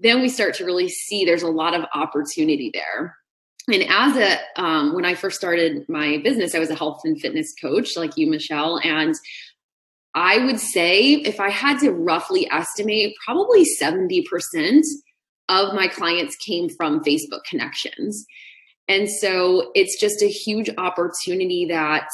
then 0.00 0.20
we 0.20 0.28
start 0.28 0.54
to 0.54 0.64
really 0.64 0.88
see 0.88 1.24
there's 1.24 1.42
a 1.42 1.50
lot 1.50 1.74
of 1.74 1.84
opportunity 1.94 2.70
there. 2.72 3.16
And 3.68 3.84
as 3.88 4.16
a, 4.16 4.60
um, 4.60 4.94
when 4.94 5.04
I 5.04 5.14
first 5.14 5.36
started 5.36 5.88
my 5.88 6.18
business, 6.24 6.54
I 6.54 6.58
was 6.58 6.70
a 6.70 6.74
health 6.74 7.02
and 7.04 7.20
fitness 7.20 7.54
coach 7.60 7.96
like 7.96 8.16
you, 8.16 8.28
Michelle. 8.28 8.80
And 8.82 9.14
I 10.14 10.44
would 10.44 10.58
say 10.58 11.12
if 11.12 11.38
I 11.38 11.50
had 11.50 11.78
to 11.80 11.92
roughly 11.92 12.50
estimate, 12.50 13.14
probably 13.24 13.64
70% 13.80 14.82
of 15.48 15.74
my 15.74 15.88
clients 15.88 16.36
came 16.36 16.68
from 16.68 17.04
Facebook 17.04 17.44
connections. 17.48 18.24
And 18.88 19.08
so 19.08 19.70
it's 19.74 20.00
just 20.00 20.22
a 20.22 20.26
huge 20.26 20.70
opportunity 20.78 21.66
that 21.66 22.08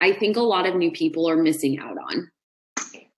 I 0.00 0.12
think 0.12 0.36
a 0.36 0.42
lot 0.42 0.66
of 0.66 0.76
new 0.76 0.92
people 0.92 1.28
are 1.28 1.36
missing 1.36 1.78
out 1.80 1.96
on. 1.96 2.30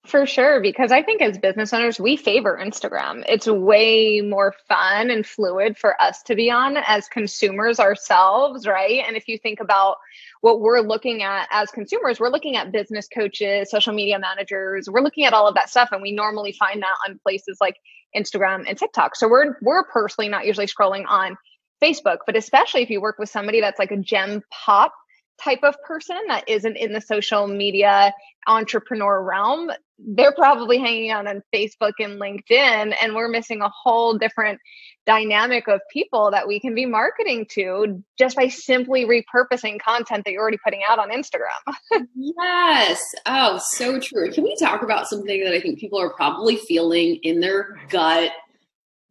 For 0.09 0.25
sure, 0.25 0.62
because 0.62 0.91
I 0.91 1.03
think 1.03 1.21
as 1.21 1.37
business 1.37 1.75
owners, 1.75 2.00
we 2.00 2.17
favor 2.17 2.59
Instagram. 2.59 3.25
It's 3.29 3.47
way 3.47 4.23
more 4.23 4.55
fun 4.67 5.11
and 5.11 5.27
fluid 5.27 5.77
for 5.77 6.00
us 6.00 6.23
to 6.23 6.35
be 6.35 6.50
on 6.50 6.79
as 6.79 7.09
consumers 7.09 7.79
ourselves, 7.79 8.67
right? 8.67 9.05
And 9.07 9.19
if 9.19 9.29
you 9.29 9.37
think 9.37 9.61
about 9.61 9.97
what 10.41 10.61
we're 10.61 10.81
looking 10.81 11.23
at 11.23 11.47
as 11.50 11.71
consumers, 11.71 12.19
we're 12.19 12.31
looking 12.31 12.57
at 12.57 12.73
business 12.73 13.07
coaches, 13.07 13.71
social 13.71 13.93
media 13.93 14.19
managers, 14.19 14.88
we're 14.88 15.03
looking 15.03 15.27
at 15.27 15.35
all 15.35 15.47
of 15.47 15.55
that 15.57 15.69
stuff. 15.69 15.91
And 15.93 16.00
we 16.00 16.12
normally 16.12 16.53
find 16.53 16.81
that 16.81 16.97
on 17.07 17.21
places 17.23 17.59
like 17.61 17.77
Instagram 18.17 18.65
and 18.67 18.79
TikTok. 18.79 19.15
So 19.15 19.29
we're 19.29 19.57
we're 19.61 19.85
personally 19.85 20.31
not 20.31 20.47
usually 20.47 20.69
scrolling 20.69 21.05
on 21.07 21.37
Facebook, 21.85 22.21
but 22.25 22.35
especially 22.35 22.81
if 22.81 22.88
you 22.88 23.03
work 23.03 23.19
with 23.19 23.29
somebody 23.29 23.61
that's 23.61 23.79
like 23.79 23.91
a 23.91 23.99
gen 23.99 24.43
pop 24.50 24.95
type 25.42 25.61
of 25.62 25.80
person 25.83 26.18
that 26.28 26.49
isn't 26.49 26.76
in 26.76 26.92
the 26.92 27.00
social 27.00 27.47
media 27.47 28.12
entrepreneur 28.47 29.23
realm, 29.23 29.71
they're 29.99 30.33
probably 30.33 30.78
hanging 30.78 31.11
out 31.11 31.26
on 31.26 31.42
Facebook 31.54 31.92
and 31.99 32.21
LinkedIn, 32.21 32.95
and 33.02 33.14
we're 33.14 33.28
missing 33.28 33.61
a 33.61 33.68
whole 33.68 34.16
different 34.16 34.61
dynamic 35.07 35.68
of 35.68 35.80
people 35.92 36.30
that 36.30 36.47
we 36.47 36.61
can 36.61 36.75
be 36.75 36.87
marketing 36.87 37.47
to 37.50 38.02
just 38.18 38.37
by 38.37 38.49
simply 38.49 39.04
repurposing 39.04 39.80
content 39.80 40.25
that 40.25 40.33
you're 40.33 40.42
already 40.42 40.59
putting 40.62 40.83
out 40.88 40.99
on 40.99 41.11
Instagram. 41.11 41.75
yes. 42.14 43.00
Oh, 43.26 43.59
so 43.71 43.99
true. 43.99 44.30
Can 44.30 44.45
we 44.45 44.54
talk 44.57 44.83
about 44.83 45.09
something 45.09 45.42
that 45.45 45.52
I 45.52 45.61
think 45.61 45.78
people 45.78 46.00
are 46.00 46.12
probably 46.14 46.57
feeling 46.57 47.18
in 47.23 47.40
their 47.40 47.80
gut 47.88 48.33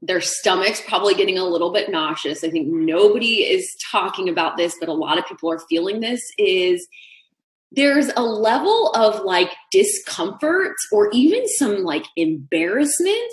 their 0.01 0.21
stomachs 0.21 0.81
probably 0.87 1.13
getting 1.13 1.37
a 1.37 1.43
little 1.43 1.71
bit 1.71 1.89
nauseous. 1.89 2.43
I 2.43 2.49
think 2.49 2.67
nobody 2.67 3.43
is 3.43 3.75
talking 3.91 4.29
about 4.29 4.57
this, 4.57 4.75
but 4.79 4.89
a 4.89 4.93
lot 4.93 5.17
of 5.17 5.27
people 5.27 5.51
are 5.51 5.59
feeling 5.69 5.99
this 5.99 6.21
is 6.37 6.87
there's 7.71 8.09
a 8.15 8.21
level 8.21 8.91
of 8.91 9.23
like 9.23 9.51
discomfort 9.71 10.75
or 10.91 11.09
even 11.11 11.47
some 11.47 11.83
like 11.83 12.05
embarrassment 12.15 13.31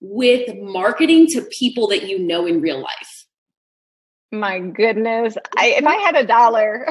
with 0.00 0.54
marketing 0.56 1.26
to 1.28 1.42
people 1.42 1.88
that 1.88 2.08
you 2.08 2.18
know 2.18 2.46
in 2.46 2.60
real 2.60 2.80
life. 2.80 3.26
My 4.32 4.60
goodness. 4.60 5.36
I, 5.56 5.66
if 5.78 5.84
I 5.84 5.96
had 5.96 6.16
a 6.16 6.26
dollar. 6.26 6.86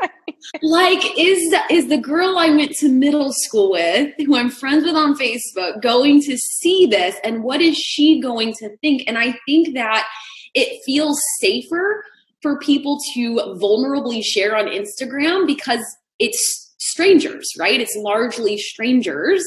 like 0.62 1.02
is 1.18 1.54
is 1.70 1.88
the 1.88 1.98
girl 1.98 2.38
I 2.38 2.50
went 2.50 2.72
to 2.76 2.88
middle 2.88 3.32
school 3.32 3.70
with, 3.70 4.12
who 4.18 4.36
I'm 4.36 4.50
friends 4.50 4.84
with 4.84 4.94
on 4.94 5.16
Facebook, 5.16 5.80
going 5.82 6.22
to 6.22 6.36
see 6.36 6.86
this 6.86 7.16
and 7.24 7.42
what 7.42 7.60
is 7.60 7.76
she 7.76 8.20
going 8.20 8.54
to 8.54 8.76
think? 8.78 9.04
And 9.06 9.18
I 9.18 9.38
think 9.46 9.74
that 9.74 10.06
it 10.54 10.82
feels 10.84 11.20
safer 11.40 12.04
for 12.42 12.58
people 12.58 12.98
to 13.14 13.36
vulnerably 13.60 14.22
share 14.22 14.56
on 14.56 14.66
Instagram 14.66 15.46
because 15.46 15.84
it's 16.18 16.74
strangers, 16.78 17.50
right? 17.58 17.80
It's 17.80 17.96
largely 17.96 18.58
strangers. 18.58 19.44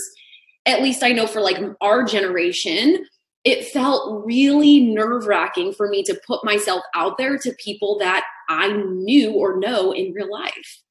At 0.66 0.82
least 0.82 1.04
I 1.04 1.12
know 1.12 1.27
for 1.27 1.39
like 1.39 1.58
our 1.80 2.04
generation, 2.04 3.06
it 3.44 3.68
felt 3.68 4.25
really 4.25 4.82
nerve 4.82 5.27
wracking 5.27 5.74
for 5.74 5.88
me 5.88 6.04
to 6.04 6.20
put 6.27 6.44
myself 6.44 6.82
out 6.96 7.18
there 7.18 7.38
to 7.38 7.56
people 7.63 7.98
that 8.00 8.25
I 8.50 8.74
knew 8.74 9.32
or 9.32 9.58
know 9.58 9.94
in 9.94 10.12
real 10.12 10.30
life. 10.30 10.82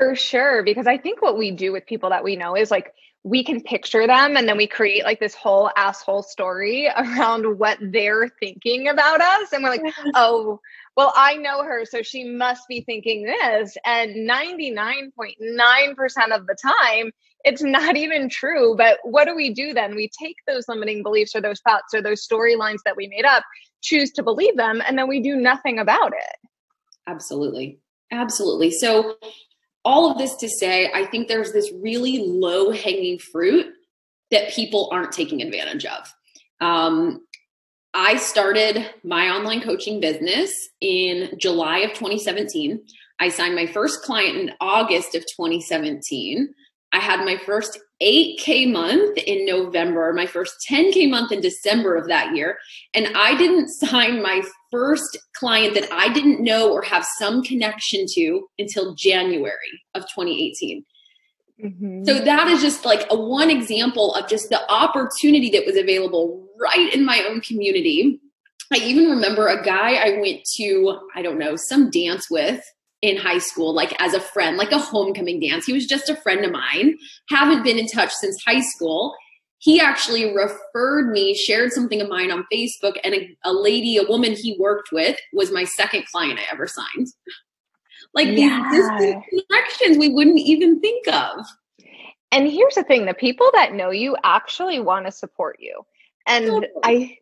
For 0.00 0.16
sure. 0.16 0.62
Because 0.62 0.86
I 0.86 0.96
think 0.96 1.20
what 1.20 1.36
we 1.36 1.50
do 1.50 1.72
with 1.72 1.84
people 1.84 2.08
that 2.08 2.24
we 2.24 2.34
know 2.34 2.56
is 2.56 2.70
like, 2.70 2.94
we 3.22 3.44
can 3.44 3.60
picture 3.60 4.06
them 4.06 4.34
and 4.34 4.48
then 4.48 4.56
we 4.56 4.66
create 4.66 5.04
like 5.04 5.20
this 5.20 5.34
whole 5.34 5.70
asshole 5.76 6.22
story 6.22 6.88
around 6.96 7.58
what 7.58 7.76
they're 7.82 8.30
thinking 8.40 8.88
about 8.88 9.20
us. 9.20 9.52
And 9.52 9.62
we're 9.62 9.68
like, 9.68 9.82
mm-hmm. 9.82 10.10
oh, 10.14 10.58
well, 10.96 11.12
I 11.14 11.36
know 11.36 11.62
her, 11.62 11.84
so 11.84 12.00
she 12.02 12.24
must 12.24 12.66
be 12.66 12.80
thinking 12.80 13.24
this. 13.24 13.76
And 13.84 14.28
99.9% 14.28 15.10
of 16.32 16.46
the 16.46 16.56
time, 16.62 17.12
it's 17.44 17.62
not 17.62 17.96
even 17.96 18.30
true. 18.30 18.74
But 18.76 18.98
what 19.04 19.26
do 19.26 19.36
we 19.36 19.52
do 19.52 19.74
then? 19.74 19.94
We 19.94 20.10
take 20.18 20.36
those 20.46 20.66
limiting 20.66 21.02
beliefs 21.02 21.36
or 21.36 21.42
those 21.42 21.60
thoughts 21.60 21.92
or 21.92 22.00
those 22.00 22.26
storylines 22.26 22.78
that 22.86 22.96
we 22.96 23.06
made 23.06 23.26
up, 23.26 23.44
choose 23.82 24.10
to 24.12 24.22
believe 24.22 24.56
them, 24.56 24.82
and 24.86 24.96
then 24.98 25.08
we 25.08 25.20
do 25.20 25.36
nothing 25.36 25.78
about 25.78 26.12
it. 26.12 26.48
Absolutely. 27.06 27.80
Absolutely. 28.12 28.70
So, 28.70 29.16
all 29.84 30.10
of 30.10 30.18
this 30.18 30.36
to 30.36 30.48
say, 30.48 30.90
I 30.92 31.06
think 31.06 31.28
there's 31.28 31.52
this 31.52 31.70
really 31.80 32.18
low 32.18 32.70
hanging 32.70 33.18
fruit 33.18 33.66
that 34.30 34.52
people 34.52 34.88
aren't 34.92 35.12
taking 35.12 35.42
advantage 35.42 35.84
of. 35.84 36.12
Um, 36.60 37.26
I 37.92 38.16
started 38.16 38.88
my 39.02 39.30
online 39.30 39.62
coaching 39.62 40.00
business 40.00 40.52
in 40.80 41.30
July 41.38 41.78
of 41.78 41.90
2017. 41.90 42.80
I 43.18 43.28
signed 43.28 43.56
my 43.56 43.66
first 43.66 44.02
client 44.02 44.36
in 44.36 44.52
August 44.60 45.14
of 45.14 45.22
2017. 45.22 46.54
I 46.92 46.98
had 46.98 47.24
my 47.24 47.36
first 47.46 47.78
8K 48.02 48.70
month 48.72 49.18
in 49.18 49.46
November, 49.46 50.12
my 50.12 50.26
first 50.26 50.54
10K 50.68 51.08
month 51.08 51.30
in 51.32 51.40
December 51.40 51.94
of 51.94 52.08
that 52.08 52.34
year. 52.34 52.58
And 52.94 53.08
I 53.16 53.36
didn't 53.36 53.68
sign 53.68 54.22
my 54.22 54.42
first 54.70 55.18
client 55.34 55.74
that 55.74 55.92
I 55.92 56.12
didn't 56.12 56.42
know 56.42 56.72
or 56.72 56.82
have 56.82 57.06
some 57.18 57.42
connection 57.42 58.06
to 58.14 58.48
until 58.58 58.94
January 58.94 59.82
of 59.94 60.02
2018. 60.02 60.84
Mm-hmm. 61.64 62.04
So 62.04 62.18
that 62.24 62.48
is 62.48 62.62
just 62.62 62.84
like 62.84 63.06
a 63.10 63.16
one 63.16 63.50
example 63.50 64.14
of 64.14 64.28
just 64.28 64.48
the 64.48 64.60
opportunity 64.70 65.50
that 65.50 65.66
was 65.66 65.76
available 65.76 66.48
right 66.58 66.92
in 66.92 67.04
my 67.04 67.22
own 67.28 67.40
community. 67.42 68.20
I 68.72 68.76
even 68.76 69.10
remember 69.10 69.48
a 69.48 69.62
guy 69.62 69.94
I 69.94 70.18
went 70.20 70.44
to, 70.56 71.00
I 71.14 71.22
don't 71.22 71.38
know, 71.38 71.56
some 71.56 71.90
dance 71.90 72.30
with 72.30 72.62
in 73.02 73.16
high 73.16 73.38
school, 73.38 73.74
like 73.74 73.94
as 74.00 74.14
a 74.14 74.20
friend, 74.20 74.56
like 74.56 74.72
a 74.72 74.78
homecoming 74.78 75.40
dance. 75.40 75.64
He 75.64 75.72
was 75.72 75.86
just 75.86 76.10
a 76.10 76.16
friend 76.16 76.44
of 76.44 76.52
mine, 76.52 76.98
haven't 77.28 77.64
been 77.64 77.78
in 77.78 77.86
touch 77.86 78.12
since 78.12 78.42
high 78.44 78.60
school. 78.60 79.14
He 79.58 79.80
actually 79.80 80.34
referred 80.34 81.10
me, 81.10 81.34
shared 81.34 81.72
something 81.72 82.00
of 82.00 82.08
mine 82.08 82.30
on 82.30 82.46
Facebook, 82.52 82.98
and 83.04 83.14
a, 83.14 83.36
a 83.44 83.52
lady, 83.52 83.96
a 83.96 84.04
woman 84.04 84.32
he 84.32 84.56
worked 84.58 84.90
with, 84.92 85.18
was 85.32 85.50
my 85.50 85.64
second 85.64 86.06
client 86.06 86.38
I 86.38 86.52
ever 86.52 86.66
signed. 86.66 87.08
Like 88.14 88.28
yeah. 88.28 88.68
these 88.70 89.42
connections 89.48 89.98
we 89.98 90.08
wouldn't 90.08 90.38
even 90.38 90.80
think 90.80 91.06
of. 91.08 91.46
And 92.32 92.50
here's 92.50 92.74
the 92.74 92.84
thing 92.84 93.06
the 93.06 93.14
people 93.14 93.50
that 93.54 93.74
know 93.74 93.90
you 93.90 94.16
actually 94.24 94.80
want 94.80 95.06
to 95.06 95.12
support 95.12 95.56
you. 95.60 95.82
And 96.26 96.66
I 96.84 97.18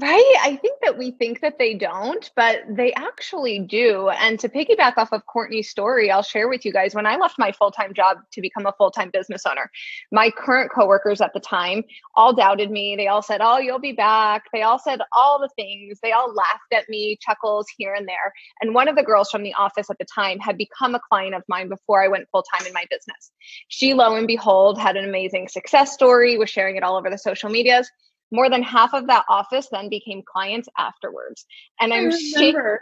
Right. 0.00 0.36
I 0.40 0.56
think 0.56 0.80
that 0.80 0.96
we 0.96 1.10
think 1.10 1.42
that 1.42 1.58
they 1.58 1.74
don't, 1.74 2.30
but 2.34 2.62
they 2.66 2.94
actually 2.94 3.58
do. 3.58 4.08
And 4.08 4.40
to 4.40 4.48
piggyback 4.48 4.94
off 4.96 5.12
of 5.12 5.26
Courtney's 5.26 5.68
story, 5.68 6.10
I'll 6.10 6.22
share 6.22 6.48
with 6.48 6.64
you 6.64 6.72
guys 6.72 6.94
when 6.94 7.04
I 7.04 7.16
left 7.16 7.38
my 7.38 7.52
full 7.52 7.70
time 7.70 7.92
job 7.92 8.16
to 8.32 8.40
become 8.40 8.64
a 8.64 8.72
full 8.78 8.90
time 8.90 9.10
business 9.12 9.44
owner, 9.44 9.70
my 10.10 10.30
current 10.30 10.72
coworkers 10.72 11.20
at 11.20 11.34
the 11.34 11.40
time 11.40 11.84
all 12.14 12.32
doubted 12.32 12.70
me. 12.70 12.96
They 12.96 13.08
all 13.08 13.20
said, 13.20 13.42
Oh, 13.42 13.58
you'll 13.58 13.78
be 13.78 13.92
back. 13.92 14.44
They 14.50 14.62
all 14.62 14.78
said 14.78 15.00
all 15.12 15.38
the 15.38 15.50
things. 15.56 15.98
They 16.02 16.12
all 16.12 16.32
laughed 16.32 16.72
at 16.72 16.88
me, 16.88 17.18
chuckles 17.20 17.66
here 17.76 17.92
and 17.92 18.08
there. 18.08 18.32
And 18.62 18.74
one 18.74 18.88
of 18.88 18.96
the 18.96 19.02
girls 19.02 19.30
from 19.30 19.42
the 19.42 19.52
office 19.52 19.90
at 19.90 19.98
the 19.98 20.06
time 20.06 20.38
had 20.38 20.56
become 20.56 20.94
a 20.94 21.00
client 21.06 21.34
of 21.34 21.42
mine 21.48 21.68
before 21.68 22.02
I 22.02 22.08
went 22.08 22.28
full 22.32 22.44
time 22.44 22.66
in 22.66 22.72
my 22.72 22.86
business. 22.88 23.30
She, 23.68 23.92
lo 23.92 24.16
and 24.16 24.26
behold, 24.26 24.80
had 24.80 24.96
an 24.96 25.04
amazing 25.04 25.48
success 25.48 25.92
story, 25.92 26.38
was 26.38 26.48
sharing 26.48 26.76
it 26.76 26.82
all 26.82 26.96
over 26.96 27.10
the 27.10 27.18
social 27.18 27.50
medias 27.50 27.90
more 28.32 28.50
than 28.50 28.62
half 28.62 28.94
of 28.94 29.06
that 29.06 29.24
office 29.28 29.68
then 29.70 29.88
became 29.88 30.22
clients 30.26 30.68
afterwards. 30.76 31.44
And 31.80 31.92
I'm 31.92 32.10
sure, 32.10 32.80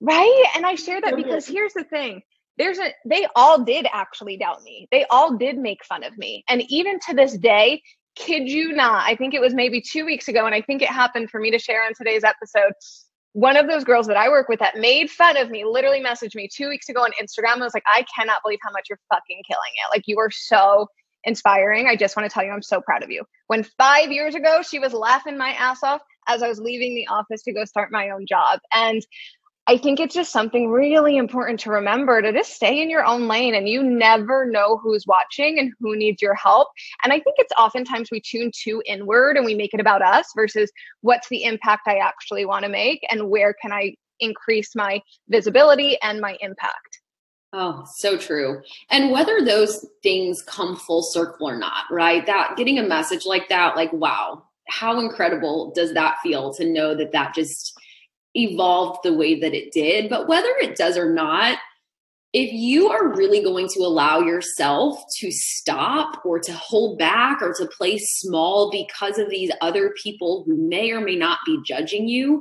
right? 0.00 0.44
And 0.54 0.64
I 0.64 0.76
share 0.76 1.00
that 1.00 1.16
because 1.16 1.46
here's 1.46 1.72
the 1.72 1.84
thing. 1.84 2.22
There's 2.58 2.78
a 2.78 2.92
they 3.06 3.26
all 3.34 3.64
did 3.64 3.86
actually 3.90 4.36
doubt 4.36 4.62
me. 4.62 4.86
They 4.92 5.06
all 5.10 5.36
did 5.36 5.56
make 5.56 5.84
fun 5.84 6.04
of 6.04 6.16
me. 6.18 6.44
And 6.48 6.62
even 6.68 7.00
to 7.08 7.14
this 7.14 7.36
day, 7.38 7.82
kid 8.16 8.48
you 8.48 8.72
not, 8.72 9.08
I 9.08 9.16
think 9.16 9.32
it 9.32 9.40
was 9.40 9.54
maybe 9.54 9.80
two 9.80 10.04
weeks 10.04 10.28
ago, 10.28 10.44
and 10.44 10.54
I 10.54 10.60
think 10.60 10.82
it 10.82 10.88
happened 10.88 11.30
for 11.30 11.40
me 11.40 11.50
to 11.50 11.58
share 11.58 11.82
on 11.84 11.92
today's 11.96 12.22
episode. 12.22 12.72
One 13.32 13.56
of 13.56 13.68
those 13.68 13.84
girls 13.84 14.08
that 14.08 14.16
I 14.16 14.28
work 14.28 14.48
with 14.48 14.58
that 14.58 14.76
made 14.76 15.08
fun 15.08 15.36
of 15.36 15.50
me 15.50 15.64
literally 15.64 16.02
messaged 16.02 16.34
me 16.34 16.48
two 16.52 16.68
weeks 16.68 16.88
ago 16.88 17.00
on 17.00 17.12
Instagram. 17.12 17.60
I 17.60 17.64
was 17.64 17.74
like, 17.74 17.84
I 17.90 18.04
cannot 18.14 18.42
believe 18.42 18.58
how 18.62 18.72
much 18.72 18.88
you're 18.90 18.98
fucking 19.08 19.42
killing 19.48 19.72
it. 19.76 19.96
Like, 19.96 20.02
you 20.06 20.18
are 20.18 20.30
so 20.30 20.88
inspiring. 21.24 21.86
I 21.86 21.96
just 21.96 22.16
want 22.16 22.28
to 22.28 22.32
tell 22.32 22.44
you, 22.44 22.50
I'm 22.50 22.62
so 22.62 22.80
proud 22.80 23.02
of 23.02 23.10
you. 23.10 23.24
When 23.46 23.64
five 23.78 24.10
years 24.10 24.34
ago 24.34 24.62
she 24.62 24.78
was 24.78 24.92
laughing 24.92 25.36
my 25.36 25.50
ass 25.50 25.82
off 25.82 26.00
as 26.28 26.42
I 26.42 26.48
was 26.48 26.60
leaving 26.60 26.94
the 26.94 27.06
office 27.08 27.42
to 27.42 27.52
go 27.52 27.64
start 27.64 27.90
my 27.92 28.10
own 28.10 28.26
job. 28.26 28.60
And 28.72 29.04
I 29.66 29.76
think 29.76 30.00
it's 30.00 30.14
just 30.14 30.32
something 30.32 30.68
really 30.68 31.16
important 31.16 31.60
to 31.60 31.70
remember 31.70 32.20
to 32.20 32.32
just 32.32 32.54
stay 32.54 32.82
in 32.82 32.90
your 32.90 33.04
own 33.04 33.28
lane 33.28 33.54
and 33.54 33.68
you 33.68 33.82
never 33.82 34.44
know 34.46 34.78
who's 34.78 35.06
watching 35.06 35.58
and 35.58 35.72
who 35.78 35.94
needs 35.96 36.20
your 36.20 36.34
help. 36.34 36.68
And 37.04 37.12
I 37.12 37.20
think 37.20 37.36
it's 37.38 37.52
oftentimes 37.56 38.08
we 38.10 38.20
tune 38.20 38.50
too 38.52 38.82
inward 38.86 39.36
and 39.36 39.46
we 39.46 39.54
make 39.54 39.72
it 39.72 39.80
about 39.80 40.02
us 40.02 40.26
versus 40.34 40.72
what's 41.02 41.28
the 41.28 41.44
impact 41.44 41.82
I 41.86 41.98
actually 41.98 42.46
want 42.46 42.64
to 42.64 42.70
make 42.70 43.06
and 43.10 43.28
where 43.28 43.54
can 43.60 43.70
I 43.70 43.94
increase 44.18 44.74
my 44.74 45.00
visibility 45.28 45.96
and 46.02 46.20
my 46.20 46.36
impact. 46.40 47.00
Oh, 47.52 47.84
so 47.96 48.16
true. 48.16 48.62
And 48.90 49.10
whether 49.10 49.44
those 49.44 49.84
things 50.02 50.40
come 50.42 50.76
full 50.76 51.02
circle 51.02 51.48
or 51.48 51.58
not, 51.58 51.84
right? 51.90 52.24
That 52.26 52.56
getting 52.56 52.78
a 52.78 52.86
message 52.86 53.26
like 53.26 53.48
that, 53.48 53.74
like, 53.74 53.92
wow, 53.92 54.44
how 54.68 55.00
incredible 55.00 55.72
does 55.74 55.92
that 55.94 56.18
feel 56.22 56.54
to 56.54 56.64
know 56.64 56.94
that 56.94 57.10
that 57.12 57.34
just 57.34 57.72
evolved 58.34 59.00
the 59.02 59.14
way 59.14 59.40
that 59.40 59.52
it 59.52 59.72
did? 59.72 60.08
But 60.08 60.28
whether 60.28 60.50
it 60.60 60.76
does 60.76 60.96
or 60.96 61.12
not, 61.12 61.58
if 62.32 62.52
you 62.52 62.88
are 62.90 63.12
really 63.12 63.42
going 63.42 63.66
to 63.70 63.80
allow 63.80 64.20
yourself 64.20 65.02
to 65.18 65.32
stop 65.32 66.24
or 66.24 66.38
to 66.38 66.52
hold 66.52 66.96
back 66.96 67.42
or 67.42 67.52
to 67.54 67.66
play 67.66 67.98
small 67.98 68.70
because 68.70 69.18
of 69.18 69.28
these 69.28 69.50
other 69.60 69.92
people 70.00 70.44
who 70.46 70.56
may 70.56 70.92
or 70.92 71.00
may 71.00 71.16
not 71.16 71.40
be 71.44 71.58
judging 71.64 72.06
you, 72.06 72.40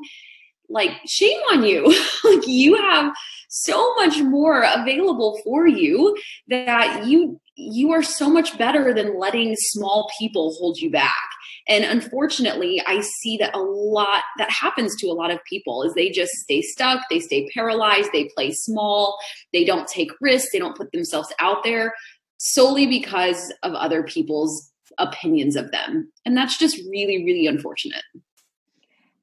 like 0.70 0.92
shame 1.06 1.40
on 1.52 1.64
you. 1.64 1.86
like 2.24 2.48
you 2.48 2.76
have 2.76 3.14
so 3.50 3.94
much 3.96 4.20
more 4.22 4.64
available 4.64 5.40
for 5.44 5.68
you 5.68 6.16
that 6.48 7.06
you 7.08 7.40
you 7.56 7.92
are 7.92 8.04
so 8.04 8.30
much 8.30 8.58
better 8.58 8.94
than 8.94 9.20
letting 9.20 9.54
small 9.58 10.10
people 10.18 10.56
hold 10.58 10.78
you 10.78 10.90
back. 10.90 11.30
And 11.68 11.84
unfortunately, 11.84 12.82
I 12.88 13.02
see 13.02 13.36
that 13.38 13.54
a 13.54 13.60
lot 13.60 14.24
that 14.38 14.50
happens 14.50 14.96
to 14.98 15.08
a 15.08 15.14
lot 15.14 15.30
of 15.30 15.44
people 15.44 15.84
is 15.84 15.94
they 15.94 16.10
just 16.10 16.32
stay 16.32 16.62
stuck, 16.62 17.02
they 17.10 17.20
stay 17.20 17.50
paralyzed, 17.54 18.12
they 18.14 18.30
play 18.34 18.52
small, 18.52 19.18
they 19.52 19.66
don't 19.66 19.88
take 19.88 20.10
risks, 20.22 20.50
they 20.54 20.60
don't 20.60 20.78
put 20.78 20.92
themselves 20.94 21.34
out 21.40 21.64
there 21.64 21.94
solely 22.38 22.88
because 22.88 23.54
of 23.64 23.74
other 23.74 24.04
people's 24.04 24.72
opinions 24.98 25.58
of 25.58 25.72
them. 25.72 26.10
And 26.26 26.38
that's 26.38 26.58
just 26.58 26.78
really 26.90 27.26
really 27.26 27.46
unfortunate. 27.46 28.04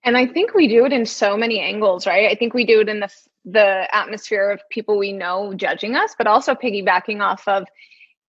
And 0.07 0.17
I 0.17 0.25
think 0.25 0.55
we 0.55 0.69
do 0.69 0.87
it 0.87 0.93
in 0.93 1.05
so 1.05 1.37
many 1.37 1.61
angles, 1.61 2.07
right? 2.07 2.31
I 2.31 2.37
think 2.37 2.55
we 2.55 2.65
do 2.65 2.81
it 2.81 2.89
in 2.89 3.01
the 3.01 3.11
the 3.45 3.95
atmosphere 3.95 4.51
of 4.51 4.61
people 4.71 4.99
we 4.99 5.13
know 5.13 5.53
judging 5.55 5.95
us, 5.95 6.15
but 6.17 6.27
also 6.27 6.55
piggybacking 6.55 7.21
off 7.21 7.47
of 7.47 7.67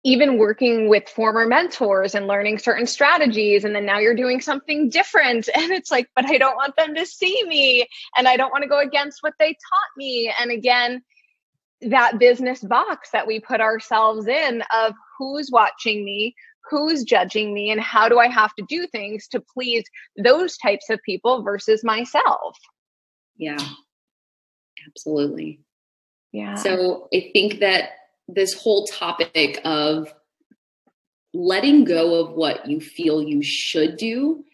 even 0.05 0.39
working 0.39 0.89
with 0.89 1.09
former 1.09 1.47
mentors 1.47 2.15
and 2.15 2.27
learning 2.27 2.59
certain 2.59 2.87
strategies. 2.87 3.65
And 3.65 3.75
then 3.75 3.87
now 3.87 3.99
you're 3.99 4.15
doing 4.15 4.41
something 4.41 4.91
different. 4.91 5.49
And 5.57 5.73
it's 5.73 5.91
like 5.91 6.09
but 6.15 6.27
I 6.27 6.39
don't 6.39 6.57
want 6.57 6.77
them 6.77 6.95
to 6.95 7.07
see 7.07 7.43
me. 7.45 7.87
And 8.17 8.29
I 8.29 8.37
don't 8.37 8.51
want 8.51 8.63
to 8.63 8.69
go 8.69 8.79
against 8.79 9.19
what 9.23 9.35
they 9.39 9.49
taught 9.49 9.97
me. 9.97 10.33
And 10.39 10.51
again 10.51 11.03
that 11.81 12.19
business 12.19 12.61
box 12.61 13.11
that 13.11 13.27
we 13.27 13.41
put 13.41 13.61
ourselves 13.61 14.29
in 14.29 14.63
of 14.73 14.93
who's 15.19 15.51
watching 15.51 16.05
me 16.05 16.35
who's 16.69 17.05
judging 17.05 17.53
me 17.53 17.71
and 17.71 17.81
how 17.81 18.09
do 18.09 18.19
I 18.19 18.29
have 18.29 18.55
to 18.55 18.65
do 18.69 18.87
things 18.87 19.27
to 19.29 19.41
please 19.41 19.85
those 20.17 20.57
types 20.57 20.89
of 20.91 21.01
people 21.05 21.43
versus 21.43 21.85
myself. 21.85 22.57
Yeah. 23.37 23.59
Absolutely. 24.87 25.61
Yeah. 26.33 26.55
So 26.55 27.09
I 27.15 27.31
think 27.33 27.61
that 27.61 27.91
this 28.29 28.55
whole 28.55 28.87
topic 28.87 29.61
of 29.65 30.13
letting 31.35 31.85
go 31.85 32.25
of 32.25 32.35
what 32.35 32.67
you 32.67 32.81
feel 32.81 33.23
you 33.23 33.43
should 33.43 33.97
do 33.97 34.45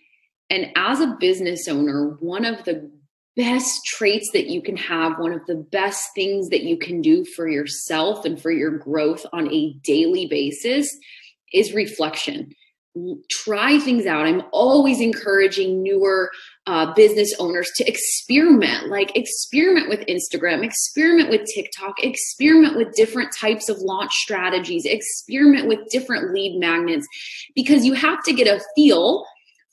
and 0.51 0.73
as 0.77 1.01
a 1.01 1.17
business 1.21 1.69
owner, 1.69 2.17
one 2.21 2.45
of 2.45 2.65
the 2.65 2.91
best 3.37 3.85
traits 3.85 4.31
that 4.33 4.47
you 4.49 4.63
can 4.63 4.77
have, 4.77 5.19
one 5.19 5.33
of 5.33 5.45
the 5.47 5.55
best 5.55 6.09
things 6.15 6.49
that 6.49 6.63
you 6.63 6.77
can 6.77 7.01
do 7.01 7.25
for 7.25 7.49
yourself 7.49 8.25
and 8.25 8.41
for 8.41 8.51
your 8.51 8.79
growth 8.79 9.25
on 9.33 9.53
a 9.53 9.75
daily 9.85 10.27
basis 10.27 10.89
is 11.53 11.73
reflection 11.73 12.55
try 13.31 13.79
things 13.79 14.07
out. 14.07 14.27
I'm 14.27 14.43
always 14.53 15.01
encouraging 15.01 15.83
newer 15.83 16.31
uh, 16.67 16.93
business 16.95 17.33
owners 17.39 17.71
to 17.77 17.89
experiment, 17.89 18.89
like 18.89 19.17
experiment 19.17 19.89
with 19.89 20.01
Instagram, 20.07 20.65
experiment 20.65 21.31
with 21.31 21.47
TikTok, 21.55 22.03
experiment 22.03 22.77
with 22.77 22.95
different 22.95 23.31
types 23.39 23.69
of 23.69 23.79
launch 23.79 24.13
strategies, 24.13 24.85
experiment 24.85 25.69
with 25.69 25.89
different 25.91 26.33
lead 26.33 26.59
magnets, 26.59 27.07
because 27.55 27.85
you 27.85 27.95
have 27.95 28.23
to 28.25 28.33
get 28.33 28.47
a 28.47 28.63
feel 28.75 29.25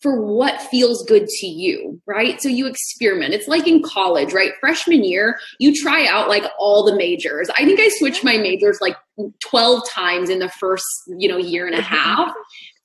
for 0.02 0.22
what 0.22 0.62
feels 0.62 1.04
good 1.08 1.28
to 1.28 1.48
you, 1.48 2.00
right? 2.06 2.40
So 2.40 2.48
you 2.48 2.68
experiment. 2.68 3.34
It's 3.34 3.48
like 3.48 3.66
in 3.66 3.82
college, 3.82 4.34
right? 4.34 4.52
Freshman 4.60 5.04
year, 5.04 5.40
you 5.60 5.74
try 5.74 6.06
out 6.06 6.30
like 6.30 6.44
all 6.60 6.84
the 6.86 6.96
majors. 6.96 7.50
I 7.58 7.66
think 7.66 7.80
I 7.80 7.90
switched 7.90 8.24
my 8.24 8.38
majors 8.38 8.78
like 8.82 8.96
12 9.44 9.90
times 9.90 10.30
in 10.30 10.40
the 10.40 10.50
first, 10.50 10.86
you 11.18 11.28
know, 11.28 11.38
year 11.38 11.66
and 11.68 11.76
a 11.76 11.82
half. 11.82 12.34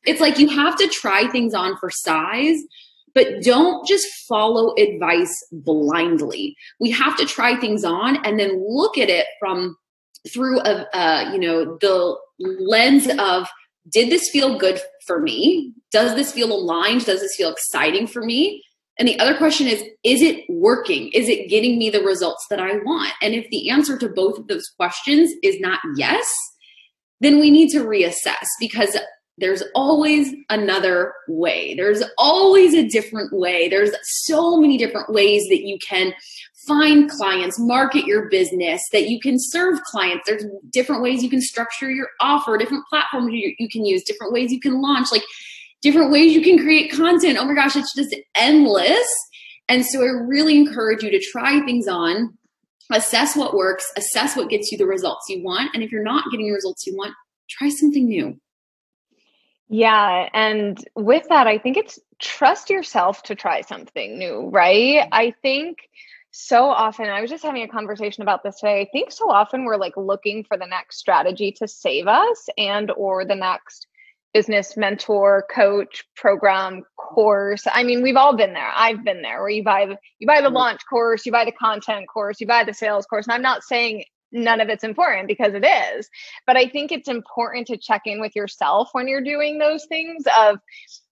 It's 0.05 0.21
like 0.21 0.39
you 0.39 0.49
have 0.49 0.77
to 0.77 0.89
try 0.89 1.29
things 1.29 1.55
on 1.55 1.77
for 1.79 1.91
size, 1.91 2.59
but 3.15 3.43
don't 3.43 3.87
just 3.87 4.07
follow 4.29 4.75
advice 4.77 5.35
blindly. 5.53 6.57
We 6.79 6.91
have 6.93 7.17
to 7.19 7.27
try 7.27 7.57
things 7.57 7.85
on 7.85 8.25
and 8.25 8.39
then 8.39 8.65
look 8.67 8.97
at 8.97 9.11
it 9.11 9.27
from 9.39 9.77
through 10.33 10.61
a, 10.61 10.87
uh, 10.97 11.33
you 11.33 11.39
know, 11.39 11.79
the 11.81 12.17
lens 12.39 13.09
of 13.19 13.49
did 13.91 14.11
this 14.11 14.29
feel 14.31 14.59
good 14.59 14.81
for 15.07 15.21
me? 15.21 15.73
Does 15.91 16.15
this 16.15 16.33
feel 16.33 16.53
aligned? 16.53 17.07
Does 17.07 17.21
this 17.21 17.35
feel 17.37 17.51
exciting 17.51 18.07
for 18.07 18.23
me? 18.23 18.63
And 19.01 19.09
the 19.09 19.19
other 19.19 19.35
question 19.37 19.67
is, 19.67 19.83
is 20.05 20.21
it 20.21 20.45
working? 20.51 21.09
Is 21.13 21.27
it 21.27 21.49
getting 21.49 21.79
me 21.79 21.89
the 21.89 22.03
results 22.03 22.47
that 22.51 22.61
I 22.61 22.75
want? 22.85 23.13
And 23.23 23.33
if 23.35 23.49
the 23.49 23.71
answer 23.71 23.97
to 23.97 24.09
both 24.11 24.39
of 24.39 24.47
those 24.47 24.69
questions 24.77 25.33
is 25.43 25.59
not 25.59 25.81
yes, 25.97 26.31
then 27.21 27.41
we 27.41 27.51
need 27.51 27.71
to 27.71 27.83
reassess 27.83 28.45
because 28.61 28.99
there's 29.39 29.63
always 29.75 30.35
another 30.51 31.15
way. 31.29 31.73
There's 31.75 32.03
always 32.19 32.75
a 32.75 32.87
different 32.87 33.33
way. 33.33 33.71
There's 33.71 33.91
so 34.27 34.59
many 34.59 34.77
different 34.77 35.11
ways 35.11 35.47
that 35.49 35.63
you 35.63 35.79
can 35.79 36.13
find 36.67 37.11
clients, 37.11 37.59
market 37.59 38.05
your 38.05 38.29
business, 38.29 38.83
that 38.93 39.09
you 39.09 39.19
can 39.19 39.37
serve 39.39 39.81
clients. 39.85 40.25
There's 40.27 40.45
different 40.71 41.03
ways 41.03 41.23
you 41.23 41.31
can 41.31 41.41
structure 41.41 41.91
your 41.91 42.09
offer, 42.21 42.59
different 42.59 42.85
platforms 42.91 43.33
you, 43.33 43.55
you 43.59 43.69
can 43.71 43.87
use, 43.87 44.03
different 44.03 44.35
ways 44.35 44.53
you 44.53 44.61
can 44.61 44.83
launch, 44.83 45.09
like 45.11 45.25
different 45.83 46.11
ways 46.11 46.33
you 46.33 46.43
can 46.43 46.59
create 46.59 46.93
content. 46.93 47.39
Oh 47.39 47.45
my 47.45 47.55
gosh, 47.55 47.77
it's 47.77 47.95
just 47.95 48.15
endless. 48.35 49.09
And 49.69 49.85
so 49.85 50.03
I 50.03 50.07
really 50.07 50.57
encourage 50.57 51.03
you 51.03 51.11
to 51.11 51.21
try 51.21 51.61
things 51.61 51.87
on, 51.87 52.37
assess 52.93 53.37
what 53.37 53.55
works, 53.55 53.91
assess 53.97 54.37
what 54.37 54.51
gets 54.51 54.73
you 54.73 54.79
the 54.79 54.87
results 54.87 55.27
you 55.29 55.43
want. 55.43 55.71
And 55.75 55.83
if 55.83 55.93
you're 55.93 56.03
not 56.03 56.25
getting 56.31 56.47
the 56.47 56.55
results 56.55 56.87
you 56.87 56.97
want, 56.97 57.15
try 57.49 57.69
something 57.69 58.07
new. 58.07 58.39
Yeah. 59.69 60.29
And 60.35 60.85
with 60.97 61.29
that, 61.29 61.47
I 61.47 61.59
think 61.59 61.77
it's 61.77 62.01
trust 62.19 62.71
yourself 62.71 63.23
to 63.25 63.37
try 63.37 63.61
something 63.61 64.19
new, 64.19 64.49
right? 64.53 65.07
I 65.13 65.33
think 65.43 65.79
so 66.33 66.67
often, 66.67 67.07
I 67.07 67.21
was 67.21 67.31
just 67.31 67.45
having 67.45 67.63
a 67.63 67.69
conversation 67.69 68.23
about 68.23 68.43
this 68.43 68.61
today. 68.61 68.81
I 68.81 68.89
think 68.93 69.11
so 69.11 69.31
often 69.31 69.65
we're 69.65 69.77
like 69.77 69.97
looking 69.97 70.45
for 70.45 70.57
the 70.57 70.67
next 70.67 70.99
strategy 70.99 71.53
to 71.53 71.67
save 71.67 72.07
us 72.07 72.49
and 72.57 72.91
or 72.93 73.25
the 73.25 73.35
next 73.35 73.87
business 74.33 74.77
mentor 74.77 75.45
coach 75.53 76.05
program 76.17 76.83
course 76.97 77.65
i 77.73 77.83
mean 77.83 78.03
we've 78.03 78.17
all 78.17 78.37
been 78.37 78.53
there 78.53 78.71
i've 78.77 79.05
been 79.05 79.23
there 79.23 79.41
where 79.41 79.51
you 79.51 79.65
buy 79.65 79.87
the 79.87 79.97
you 80.19 80.27
buy 80.27 80.41
the 80.41 80.47
mm-hmm. 80.47 80.57
launch 80.57 80.81
course 80.89 81.27
you 81.27 81.33
buy 81.33 81.45
the 81.45 81.53
content 81.53 82.07
course 82.13 82.41
you 82.41 82.47
buy 82.47 82.63
the 82.65 82.75
sales 82.75 83.07
course 83.07 83.27
and 83.27 83.35
i'm 83.35 83.43
not 83.43 83.63
saying 83.63 84.05
none 84.33 84.61
of 84.61 84.69
it's 84.69 84.85
important 84.85 85.29
because 85.29 85.55
it 85.55 85.65
is. 85.65 86.09
But 86.47 86.57
I 86.57 86.69
think 86.69 86.93
it's 86.93 87.09
important 87.09 87.67
to 87.69 87.77
check 87.77 88.03
in 88.05 88.21
with 88.21 88.37
yourself 88.37 88.91
when 88.93 89.09
you're 89.09 89.25
doing 89.25 89.59
those 89.59 89.87
things 89.87 90.25
of 90.39 90.59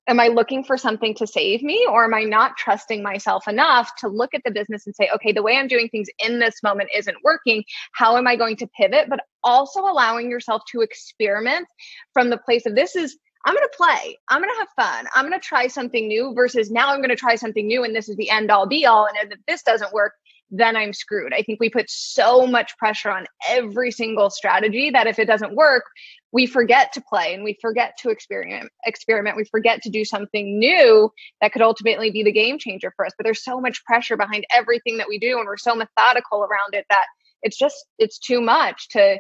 am 0.09 0.19
I 0.19 0.29
looking 0.29 0.65
for 0.65 0.79
something 0.79 1.15
to 1.15 1.27
save 1.27 1.63
me 1.63 1.87
or 1.89 2.05
am 2.05 2.15
I 2.15 2.25
not 2.25 2.57
trusting 2.57 3.03
myself 3.03 3.47
enough 3.47 3.95
to 3.99 4.09
look 4.09 4.35
at 4.35 4.43
the 4.45 4.51
business 4.51 4.87
and 4.87 4.97
say, 4.97 5.09
okay, 5.15 5.33
the 5.33 5.43
way 5.43 5.57
I'm 5.57 5.69
doing 5.69 5.89
things 5.89 6.09
in 6.19 6.39
this 6.39 6.63
moment 6.63 6.89
isn't 6.97 7.17
working. 7.23 7.63
How 7.93 8.17
am 8.17 8.27
I 8.27 8.35
going 8.35 8.57
to 8.57 8.67
pivot? 8.69 9.09
But 9.11 9.21
also 9.45 9.81
allowing 9.81 10.31
yourself 10.31 10.63
to 10.73 10.81
experiment 10.81 11.69
from 12.15 12.31
the 12.31 12.39
place 12.39 12.65
of 12.67 12.75
this 12.75 12.97
is 12.97 13.19
I'm 13.45 13.55
going 13.55 13.67
to 13.71 13.77
play. 13.77 14.19
I'm 14.29 14.43
going 14.43 14.53
to 14.53 14.59
have 14.59 14.87
fun. 14.87 15.07
I'm 15.15 15.29
going 15.29 15.39
to 15.39 15.47
try 15.47 15.69
something 15.69 16.09
new 16.09 16.35
versus 16.35 16.71
now 16.71 16.93
I'm 16.93 16.99
going 16.99 17.11
to 17.11 17.17
try 17.17 17.37
something 17.37 17.67
new 17.67 17.85
and 17.85 17.95
this 17.95 18.09
is 18.09 18.17
the 18.17 18.31
end 18.31 18.51
all 18.51 18.67
be 18.67 18.87
all. 18.87 19.07
And 19.07 19.33
if 19.33 19.39
this 19.47 19.63
doesn't 19.63 19.93
work, 19.93 20.15
then 20.51 20.77
I'm 20.77 20.93
screwed. 20.93 21.33
I 21.35 21.43
think 21.43 21.61
we 21.61 21.69
put 21.69 21.87
so 21.89 22.47
much 22.47 22.77
pressure 22.79 23.11
on 23.11 23.27
every 23.49 23.91
single 23.91 24.31
strategy 24.31 24.91
that 24.91 25.07
if 25.07 25.19
it 25.19 25.27
doesn't 25.27 25.55
work, 25.55 25.85
we 26.33 26.47
forget 26.47 26.93
to 26.93 27.03
play 27.03 27.35
and 27.35 27.45
we 27.45 27.57
forget 27.61 27.97
to 27.99 28.11
experiment 28.11 28.71
experiment 28.85 29.35
we 29.35 29.45
forget 29.45 29.81
to 29.81 29.89
do 29.89 30.05
something 30.05 30.59
new 30.59 31.11
that 31.41 31.53
could 31.53 31.63
ultimately 31.63 32.11
be 32.11 32.23
the 32.23 32.31
game 32.31 32.59
changer 32.59 32.93
for 32.97 33.07
us 33.07 33.13
but 33.17 33.25
there's 33.25 33.43
so 33.43 33.63
much 33.63 33.83
pressure 33.87 34.15
behind 34.15 34.45
everything 34.51 34.99
that 34.99 35.09
we 35.09 35.19
do 35.19 35.39
and 35.39 35.47
we're 35.47 35.57
so 35.57 35.75
methodical 35.75 36.41
around 36.41 36.75
it 36.75 36.85
that 36.91 37.07
it's 37.43 37.57
just 37.57 37.77
it's 37.99 38.19
too 38.19 38.43
much 38.43 38.91
to 38.91 39.19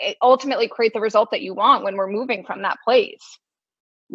eh, 0.00 0.14
ultimately 0.20 0.66
create 0.66 0.92
the 0.92 1.00
result 1.00 1.30
that 1.30 1.42
you 1.42 1.54
want 1.54 1.84
when 1.84 1.96
we're 1.96 2.10
moving 2.10 2.44
from 2.44 2.62
that 2.62 2.76
place 2.84 3.38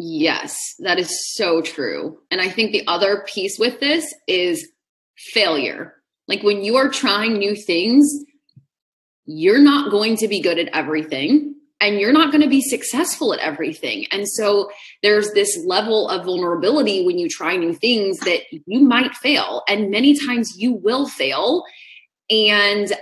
Yes, 0.00 0.56
that 0.78 1.00
is 1.00 1.34
so 1.34 1.60
true. 1.60 2.18
And 2.30 2.40
I 2.40 2.48
think 2.48 2.70
the 2.70 2.86
other 2.86 3.24
piece 3.26 3.58
with 3.58 3.80
this 3.80 4.14
is 4.28 4.70
failure. 5.16 5.94
Like 6.28 6.42
when 6.42 6.62
you 6.62 6.76
are 6.76 6.88
trying 6.88 7.38
new 7.38 7.56
things, 7.56 8.06
you're 9.24 9.60
not 9.60 9.90
going 9.90 10.16
to 10.18 10.28
be 10.28 10.40
good 10.40 10.58
at 10.58 10.68
everything 10.74 11.54
and 11.80 12.00
you're 12.00 12.12
not 12.12 12.32
going 12.32 12.42
to 12.42 12.48
be 12.48 12.60
successful 12.60 13.32
at 13.32 13.40
everything. 13.40 14.06
And 14.10 14.28
so 14.28 14.70
there's 15.02 15.32
this 15.32 15.58
level 15.66 16.08
of 16.08 16.24
vulnerability 16.24 17.04
when 17.04 17.18
you 17.18 17.28
try 17.28 17.56
new 17.56 17.72
things 17.72 18.18
that 18.20 18.40
you 18.66 18.80
might 18.80 19.14
fail. 19.14 19.62
And 19.68 19.90
many 19.90 20.18
times 20.18 20.54
you 20.56 20.72
will 20.72 21.06
fail. 21.06 21.64
And 22.28 22.92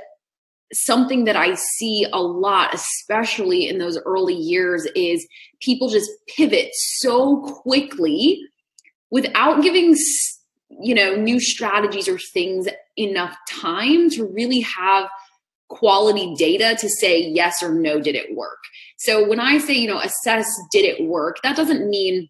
something 0.73 1.25
that 1.25 1.37
I 1.37 1.55
see 1.55 2.07
a 2.13 2.21
lot, 2.21 2.75
especially 2.75 3.69
in 3.69 3.79
those 3.79 3.99
early 4.05 4.35
years, 4.35 4.87
is 4.95 5.27
people 5.61 5.89
just 5.89 6.11
pivot 6.37 6.71
so 6.73 7.41
quickly 7.63 8.41
without 9.11 9.63
giving 9.63 9.95
you 10.69 10.95
know 10.95 11.17
new 11.17 11.41
strategies 11.41 12.09
or 12.09 12.19
things 12.19 12.69
enough 12.97 13.37
time 13.49 14.11
to 14.11 14.25
really 14.25 14.61
have 14.61 15.09
quality 15.69 16.35
data 16.37 16.77
to 16.81 16.89
say 16.89 17.21
yes 17.21 17.63
or 17.63 17.75
no 17.75 18.01
did 18.01 18.15
it 18.15 18.37
work? 18.37 18.59
So 18.99 19.29
when 19.29 19.41
i 19.41 19.59
say 19.59 19.75
you 19.75 19.89
know 19.89 20.01
assess 20.01 20.47
did 20.73 20.85
it 20.85 21.07
work? 21.07 21.37
That 21.43 21.57
doesn't 21.57 21.89
mean 21.89 22.29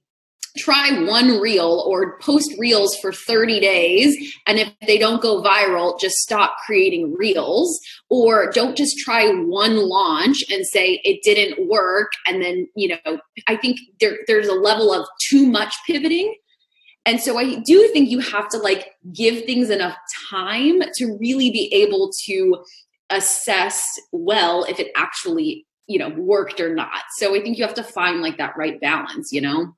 try 0.56 1.04
one 1.04 1.38
reel 1.38 1.84
or 1.86 2.18
post 2.20 2.54
reels 2.58 2.96
for 2.96 3.12
30 3.12 3.60
days 3.60 4.34
and 4.46 4.58
if 4.58 4.72
they 4.86 4.96
don't 4.96 5.20
go 5.20 5.42
viral 5.42 6.00
just 6.00 6.16
stop 6.16 6.56
creating 6.64 7.14
reels. 7.14 7.78
Or 8.08 8.50
don't 8.52 8.76
just 8.76 8.98
try 8.98 9.28
one 9.28 9.88
launch 9.88 10.44
and 10.50 10.66
say 10.66 11.00
it 11.04 11.20
didn't 11.22 11.68
work 11.68 12.12
and 12.26 12.42
then 12.42 12.68
you 12.74 12.88
know 13.04 13.18
i 13.48 13.56
think 13.56 13.78
there, 14.00 14.18
there's 14.26 14.48
a 14.48 14.54
level 14.54 14.92
of 14.92 15.06
too 15.28 15.46
much 15.46 15.74
pivoting 15.86 16.34
and 17.06 17.20
so 17.20 17.38
i 17.38 17.54
do 17.60 17.88
think 17.88 18.10
you 18.10 18.18
have 18.18 18.48
to 18.48 18.58
like 18.58 18.92
give 19.12 19.44
things 19.44 19.70
enough 19.70 19.96
time 20.28 20.80
to 20.94 21.16
really 21.18 21.50
be 21.50 21.72
able 21.72 22.10
to 22.24 22.62
assess 23.10 23.82
well 24.12 24.64
if 24.64 24.78
it 24.78 24.90
actually 24.96 25.64
you 25.86 25.98
know 25.98 26.10
worked 26.10 26.60
or 26.60 26.74
not 26.74 27.02
so 27.16 27.34
i 27.34 27.40
think 27.40 27.56
you 27.56 27.64
have 27.64 27.74
to 27.74 27.84
find 27.84 28.20
like 28.20 28.36
that 28.36 28.56
right 28.56 28.80
balance 28.80 29.32
you 29.32 29.40
know 29.40 29.74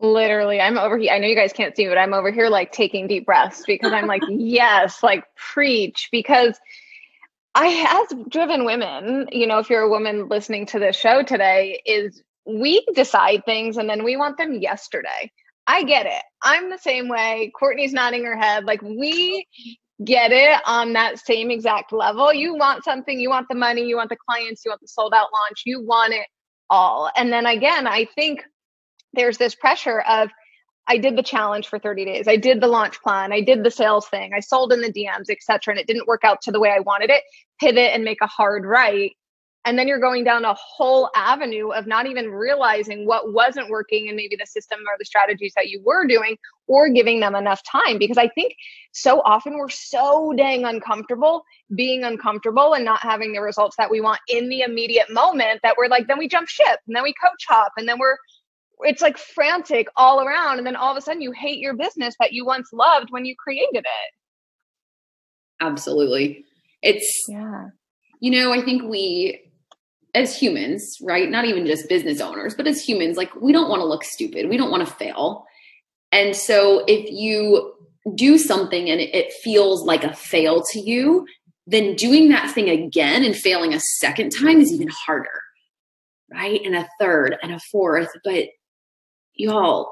Literally, 0.00 0.60
I'm 0.60 0.78
over 0.78 0.96
here. 0.96 1.12
I 1.12 1.18
know 1.18 1.26
you 1.26 1.34
guys 1.34 1.52
can't 1.52 1.74
see, 1.74 1.88
but 1.88 1.98
I'm 1.98 2.14
over 2.14 2.30
here 2.30 2.48
like 2.48 2.70
taking 2.70 3.08
deep 3.08 3.26
breaths 3.26 3.64
because 3.66 3.92
I'm 3.92 4.06
like, 4.06 4.22
yes, 4.28 5.02
like 5.02 5.24
preach. 5.34 6.08
Because 6.12 6.56
I 7.56 7.66
have 7.66 8.30
driven 8.30 8.64
women, 8.64 9.28
you 9.32 9.46
know, 9.46 9.58
if 9.58 9.68
you're 9.68 9.82
a 9.82 9.88
woman 9.88 10.28
listening 10.28 10.66
to 10.66 10.78
this 10.78 10.94
show 10.94 11.24
today, 11.24 11.82
is 11.84 12.22
we 12.46 12.86
decide 12.94 13.44
things 13.44 13.76
and 13.76 13.90
then 13.90 14.04
we 14.04 14.16
want 14.16 14.38
them 14.38 14.54
yesterday. 14.54 15.32
I 15.68 15.84
get 15.84 16.06
it. 16.06 16.22
I'm 16.42 16.70
the 16.70 16.78
same 16.78 17.08
way. 17.08 17.52
Courtney's 17.58 17.92
nodding 17.92 18.24
her 18.24 18.36
head. 18.36 18.64
Like 18.64 18.82
we 18.82 19.46
get 20.04 20.32
it 20.32 20.60
on 20.66 20.94
that 20.94 21.18
same 21.18 21.50
exact 21.50 21.92
level. 21.92 22.32
You 22.32 22.54
want 22.54 22.84
something, 22.84 23.20
you 23.20 23.28
want 23.28 23.48
the 23.50 23.54
money, 23.54 23.84
you 23.84 23.96
want 23.96 24.08
the 24.10 24.16
clients, 24.28 24.62
you 24.64 24.70
want 24.70 24.80
the 24.80 24.88
sold 24.88 25.12
out 25.14 25.28
launch, 25.32 25.62
you 25.66 25.84
want 25.84 26.14
it 26.14 26.26
all. 26.70 27.10
And 27.16 27.32
then 27.32 27.46
again, 27.46 27.86
I 27.86 28.06
think 28.14 28.42
there's 29.12 29.38
this 29.38 29.54
pressure 29.54 30.00
of 30.00 30.30
I 30.88 30.96
did 30.96 31.16
the 31.16 31.22
challenge 31.22 31.68
for 31.68 31.78
30 31.78 32.06
days. 32.06 32.28
I 32.28 32.36
did 32.36 32.62
the 32.62 32.66
launch 32.66 33.02
plan. 33.02 33.30
I 33.30 33.42
did 33.42 33.62
the 33.62 33.70
sales 33.70 34.08
thing. 34.08 34.32
I 34.34 34.40
sold 34.40 34.72
in 34.72 34.80
the 34.80 34.92
DMs, 34.92 35.28
etc. 35.28 35.74
And 35.74 35.78
it 35.78 35.86
didn't 35.86 36.06
work 36.08 36.24
out 36.24 36.40
to 36.42 36.50
the 36.50 36.60
way 36.60 36.70
I 36.70 36.80
wanted 36.80 37.10
it. 37.10 37.22
Pivot 37.60 37.92
and 37.92 38.04
make 38.04 38.22
a 38.22 38.26
hard 38.26 38.64
right. 38.64 39.12
And 39.68 39.78
then 39.78 39.86
you're 39.86 40.00
going 40.00 40.24
down 40.24 40.46
a 40.46 40.54
whole 40.54 41.10
avenue 41.14 41.72
of 41.72 41.86
not 41.86 42.06
even 42.06 42.30
realizing 42.30 43.06
what 43.06 43.34
wasn't 43.34 43.68
working 43.68 44.08
and 44.08 44.16
maybe 44.16 44.34
the 44.34 44.46
system 44.46 44.78
or 44.80 44.96
the 44.98 45.04
strategies 45.04 45.52
that 45.56 45.68
you 45.68 45.82
were 45.84 46.06
doing 46.06 46.38
or 46.68 46.88
giving 46.88 47.20
them 47.20 47.34
enough 47.34 47.60
time. 47.70 47.98
Because 47.98 48.16
I 48.16 48.28
think 48.28 48.54
so 48.92 49.20
often 49.26 49.58
we're 49.58 49.68
so 49.68 50.32
dang 50.38 50.64
uncomfortable 50.64 51.44
being 51.74 52.02
uncomfortable 52.02 52.72
and 52.72 52.82
not 52.82 53.00
having 53.02 53.34
the 53.34 53.42
results 53.42 53.76
that 53.76 53.90
we 53.90 54.00
want 54.00 54.20
in 54.26 54.48
the 54.48 54.62
immediate 54.62 55.12
moment 55.12 55.60
that 55.62 55.74
we're 55.76 55.88
like, 55.88 56.06
then 56.06 56.16
we 56.16 56.28
jump 56.28 56.48
ship 56.48 56.80
and 56.86 56.96
then 56.96 57.02
we 57.02 57.12
coach 57.22 57.44
hop 57.46 57.72
and 57.76 57.86
then 57.86 57.98
we're 57.98 58.16
it's 58.84 59.02
like 59.02 59.18
frantic 59.18 59.88
all 59.96 60.22
around. 60.22 60.56
And 60.56 60.66
then 60.66 60.76
all 60.76 60.92
of 60.92 60.96
a 60.96 61.02
sudden 61.02 61.20
you 61.20 61.32
hate 61.32 61.58
your 61.58 61.74
business 61.74 62.14
that 62.20 62.32
you 62.32 62.46
once 62.46 62.72
loved 62.72 63.08
when 63.10 63.26
you 63.26 63.34
created 63.36 63.84
it. 63.84 64.12
Absolutely. 65.60 66.46
It's 66.80 67.26
yeah. 67.28 67.66
you 68.20 68.30
know 68.30 68.52
i 68.52 68.62
think 68.62 68.84
we 68.84 69.47
as 70.18 70.38
humans 70.38 70.98
right? 71.02 71.30
Not 71.30 71.44
even 71.44 71.66
just 71.66 71.88
business 71.88 72.20
owners 72.20 72.54
but 72.54 72.66
as 72.66 72.82
humans 72.82 73.16
like 73.16 73.34
we 73.36 73.52
don't 73.52 73.70
want 73.70 73.80
to 73.80 73.86
look 73.86 74.04
stupid. 74.04 74.48
We 74.48 74.56
don't 74.56 74.70
want 74.70 74.86
to 74.86 74.94
fail. 74.94 75.46
And 76.12 76.34
so 76.34 76.84
if 76.86 77.10
you 77.10 77.74
do 78.14 78.38
something 78.38 78.88
and 78.90 79.00
it 79.00 79.32
feels 79.32 79.84
like 79.84 80.04
a 80.04 80.14
fail 80.14 80.62
to 80.72 80.80
you 80.80 81.26
then 81.66 81.94
doing 81.96 82.30
that 82.30 82.50
thing 82.50 82.70
again 82.70 83.22
and 83.22 83.36
failing 83.36 83.74
a 83.74 83.80
second 83.98 84.30
time 84.30 84.58
is 84.58 84.72
even 84.72 84.88
harder 84.88 85.42
right? 86.32 86.60
And 86.64 86.76
a 86.76 86.88
third 87.00 87.36
and 87.42 87.52
a 87.52 87.60
fourth. 87.70 88.08
But 88.24 88.48
y'all, 89.34 89.90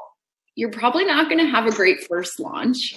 you're 0.55 0.71
probably 0.71 1.05
not 1.05 1.29
going 1.29 1.45
to 1.45 1.51
have 1.51 1.67
a 1.67 1.75
great 1.75 2.07
first 2.07 2.39
launch. 2.41 2.97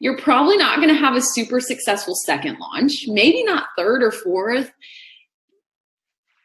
You're 0.00 0.18
probably 0.18 0.56
not 0.56 0.76
going 0.76 0.88
to 0.88 0.94
have 0.94 1.16
a 1.16 1.22
super 1.22 1.60
successful 1.60 2.14
second 2.14 2.58
launch, 2.58 3.04
maybe 3.08 3.42
not 3.42 3.66
third 3.76 4.02
or 4.02 4.12
fourth. 4.12 4.70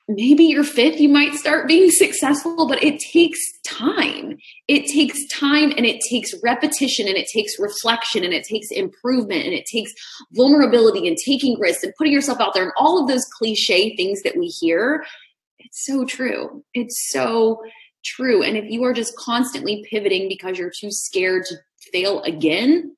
Maybe 0.10 0.44
your 0.44 0.66
fifth, 0.66 1.00
you 1.00 1.08
might 1.08 1.34
start 1.34 1.66
being 1.66 1.89
successful, 1.89 2.68
but 2.68 2.84
it 2.84 3.00
takes 3.00 3.39
time. 3.66 4.38
It 4.68 4.86
takes 4.88 5.26
time 5.28 5.72
and 5.78 5.86
it 5.86 6.02
takes 6.10 6.34
repetition 6.44 7.08
and 7.08 7.16
it 7.16 7.28
takes 7.34 7.58
reflection 7.58 8.26
and 8.26 8.34
it 8.34 8.44
takes 8.44 8.70
improvement 8.70 9.46
and 9.46 9.54
it 9.54 9.66
takes 9.66 9.94
vulnerability 10.34 11.08
and 11.08 11.18
taking 11.26 11.58
risks 11.58 11.84
and 11.84 11.94
putting 11.98 12.12
yourself 12.12 12.42
out 12.42 12.54
there 12.54 12.63
and 12.63 12.74
all 12.78 13.02
of 13.02 13.08
those 13.08 13.24
cliche 13.38 13.96
things 13.96 14.22
that 14.24 14.36
we 14.36 14.48
hear. 14.48 15.06
It's 15.60 15.86
so 15.86 16.04
true. 16.04 16.66
It's 16.74 17.10
so 17.10 17.63
true. 18.04 18.44
And 18.44 18.58
if 18.58 18.66
you 18.70 18.84
are 18.84 18.94
just 18.94 19.16
constantly 19.16 19.86
pivoting 19.89 20.28
because 20.28 20.58
you're 20.58 20.70
too 20.78 20.92
scared 20.92 21.46
to 21.46 21.56
fail 21.94 22.22
again, 22.24 22.98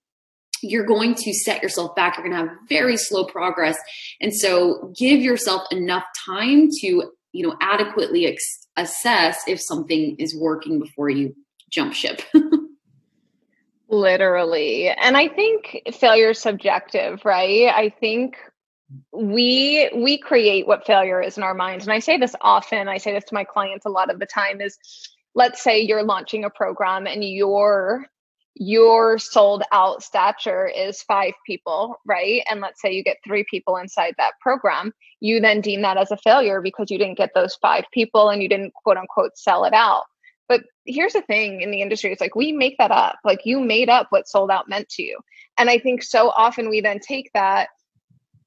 you're 0.70 0.86
going 0.86 1.16
to 1.16 1.34
set 1.34 1.62
yourself 1.62 1.96
back. 1.96 2.18
You're 2.18 2.28
going 2.28 2.46
to 2.46 2.50
have 2.50 2.58
very 2.68 2.98
slow 2.98 3.26
progress. 3.26 3.78
And 4.22 4.34
so 4.34 4.94
give 4.98 5.22
yourself 5.22 5.64
enough 5.72 6.04
time 6.26 6.70
to, 6.82 7.12
you 7.32 7.48
know, 7.48 7.56
adequately 7.62 8.26
ex- 8.26 8.68
assess 8.78 9.42
if 9.48 9.62
something 9.62 10.16
is 10.18 10.36
working 10.36 10.80
before 10.80 11.10
you 11.10 11.36
jump 11.70 11.94
ship. 11.94 12.22
Literally. 13.90 14.90
And 14.90 15.16
I 15.16 15.28
think 15.28 15.82
failure 15.94 16.32
is 16.32 16.40
subjective, 16.40 17.24
right? 17.24 17.68
I 17.68 17.94
think 18.00 18.38
we 19.12 19.90
we 19.96 20.18
create 20.18 20.68
what 20.68 20.86
failure 20.86 21.22
is 21.22 21.38
in 21.38 21.44
our 21.44 21.56
minds 21.56 21.86
and 21.86 21.92
i 21.92 21.98
say 21.98 22.20
this 22.20 22.36
often 22.40 22.88
i 22.88 23.00
say 23.00 23.12
this 23.12 23.24
to 23.24 23.34
my 23.34 23.44
clients 23.44 23.84
a 23.84 23.90
lot 23.90 24.12
of 24.12 24.20
the 24.20 24.28
time 24.28 24.62
is 24.62 24.78
let's 25.34 25.64
say 25.64 25.80
you're 25.80 26.04
launching 26.04 26.44
a 26.44 26.52
program 26.52 27.08
and 27.08 27.24
your 27.24 28.06
your 28.56 29.20
sold 29.20 29.64
out 29.72 30.02
stature 30.02 30.66
is 30.66 31.02
five 31.04 31.34
people 31.46 31.96
right? 32.06 32.42
And 32.50 32.62
let's 32.62 32.82
say 32.82 32.94
you 32.94 33.04
get 33.04 33.18
three 33.26 33.46
people 33.50 33.78
inside 33.78 34.16
that 34.18 34.34
program 34.42 34.94
you 35.20 35.40
then 35.40 35.62
deem 35.62 35.82
that 35.82 35.98
as 35.98 36.12
a 36.12 36.18
failure 36.18 36.62
because 36.62 36.92
you 36.92 36.98
didn't 36.98 37.18
get 37.18 37.32
those 37.34 37.56
five 37.56 37.86
people 37.92 38.30
and 38.30 38.42
you 38.42 38.50
didn't 38.50 38.74
quote 38.74 38.98
unquote 38.98 39.38
sell 39.38 39.66
it 39.66 39.74
out. 39.74 40.04
But 40.48 40.62
here's 40.86 41.14
the 41.14 41.22
thing 41.22 41.62
in 41.62 41.72
the 41.72 41.82
industry 41.82 42.12
it's 42.12 42.22
like 42.22 42.36
we 42.36 42.52
make 42.52 42.78
that 42.78 42.92
up. 42.92 43.18
Like 43.24 43.46
you 43.46 43.60
made 43.60 43.90
up 43.90 44.08
what 44.10 44.28
sold 44.28 44.52
out 44.52 44.70
meant 44.70 44.90
to 44.90 45.04
you. 45.04 45.20
And 45.58 45.70
i 45.70 45.80
think 45.80 46.04
so 46.04 46.30
often 46.30 46.70
we 46.70 46.82
then 46.82 47.00
take 47.00 47.32
that 47.34 47.70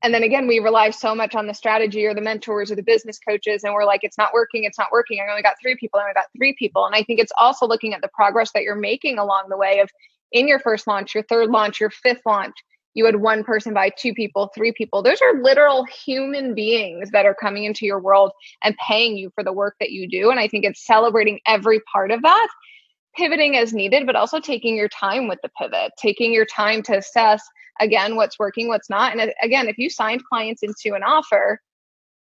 and 0.02 0.14
then 0.14 0.22
again 0.22 0.46
we 0.46 0.58
rely 0.58 0.90
so 0.90 1.14
much 1.14 1.34
on 1.34 1.46
the 1.46 1.54
strategy 1.54 2.06
or 2.06 2.14
the 2.14 2.20
mentors 2.20 2.70
or 2.70 2.74
the 2.74 2.82
business 2.82 3.18
coaches 3.18 3.64
and 3.64 3.72
we're 3.74 3.84
like 3.84 4.00
it's 4.02 4.18
not 4.18 4.32
working 4.32 4.64
it's 4.64 4.78
not 4.78 4.92
working 4.92 5.18
i 5.20 5.30
only 5.30 5.42
got 5.42 5.56
three 5.60 5.76
people 5.76 5.98
i 5.98 6.02
only 6.02 6.14
got 6.14 6.26
three 6.36 6.54
people. 6.58 6.84
And 6.84 6.94
i 6.94 7.02
think 7.02 7.20
it's 7.20 7.32
also 7.38 7.66
looking 7.66 7.94
at 7.94 8.00
the 8.02 8.08
progress 8.08 8.50
that 8.52 8.62
you're 8.62 8.76
making 8.76 9.18
along 9.18 9.46
the 9.48 9.56
way 9.56 9.80
of 9.80 9.90
in 10.32 10.48
your 10.48 10.58
first 10.58 10.86
launch 10.86 11.14
your 11.14 11.24
third 11.24 11.50
launch 11.50 11.80
your 11.80 11.90
fifth 11.90 12.22
launch 12.26 12.54
you 12.94 13.04
had 13.04 13.16
one 13.16 13.44
person 13.44 13.74
buy 13.74 13.90
two 13.96 14.12
people 14.12 14.50
three 14.54 14.72
people. 14.72 15.02
Those 15.02 15.20
are 15.20 15.40
literal 15.40 15.84
human 15.84 16.54
beings 16.54 17.10
that 17.12 17.26
are 17.26 17.34
coming 17.34 17.62
into 17.62 17.86
your 17.86 18.00
world 18.00 18.32
and 18.64 18.74
paying 18.76 19.16
you 19.16 19.30
for 19.36 19.44
the 19.44 19.52
work 19.52 19.76
that 19.78 19.92
you 19.92 20.08
do. 20.08 20.30
And 20.30 20.40
i 20.40 20.48
think 20.48 20.64
it's 20.64 20.84
celebrating 20.84 21.38
every 21.46 21.80
part 21.92 22.10
of 22.10 22.22
that 22.22 22.48
pivoting 23.18 23.56
as 23.56 23.74
needed 23.74 24.06
but 24.06 24.16
also 24.16 24.38
taking 24.38 24.76
your 24.76 24.88
time 24.88 25.28
with 25.28 25.38
the 25.42 25.50
pivot 25.60 25.92
taking 25.98 26.32
your 26.32 26.46
time 26.46 26.82
to 26.82 26.96
assess 26.96 27.42
again 27.80 28.16
what's 28.16 28.38
working 28.38 28.68
what's 28.68 28.88
not. 28.88 29.12
And 29.12 29.20
uh, 29.20 29.34
again 29.42 29.68
if 29.68 29.76
you 29.76 29.90
signed 29.90 30.22
clients 30.24 30.62
into 30.62 30.94
an 30.94 31.02
offer 31.02 31.60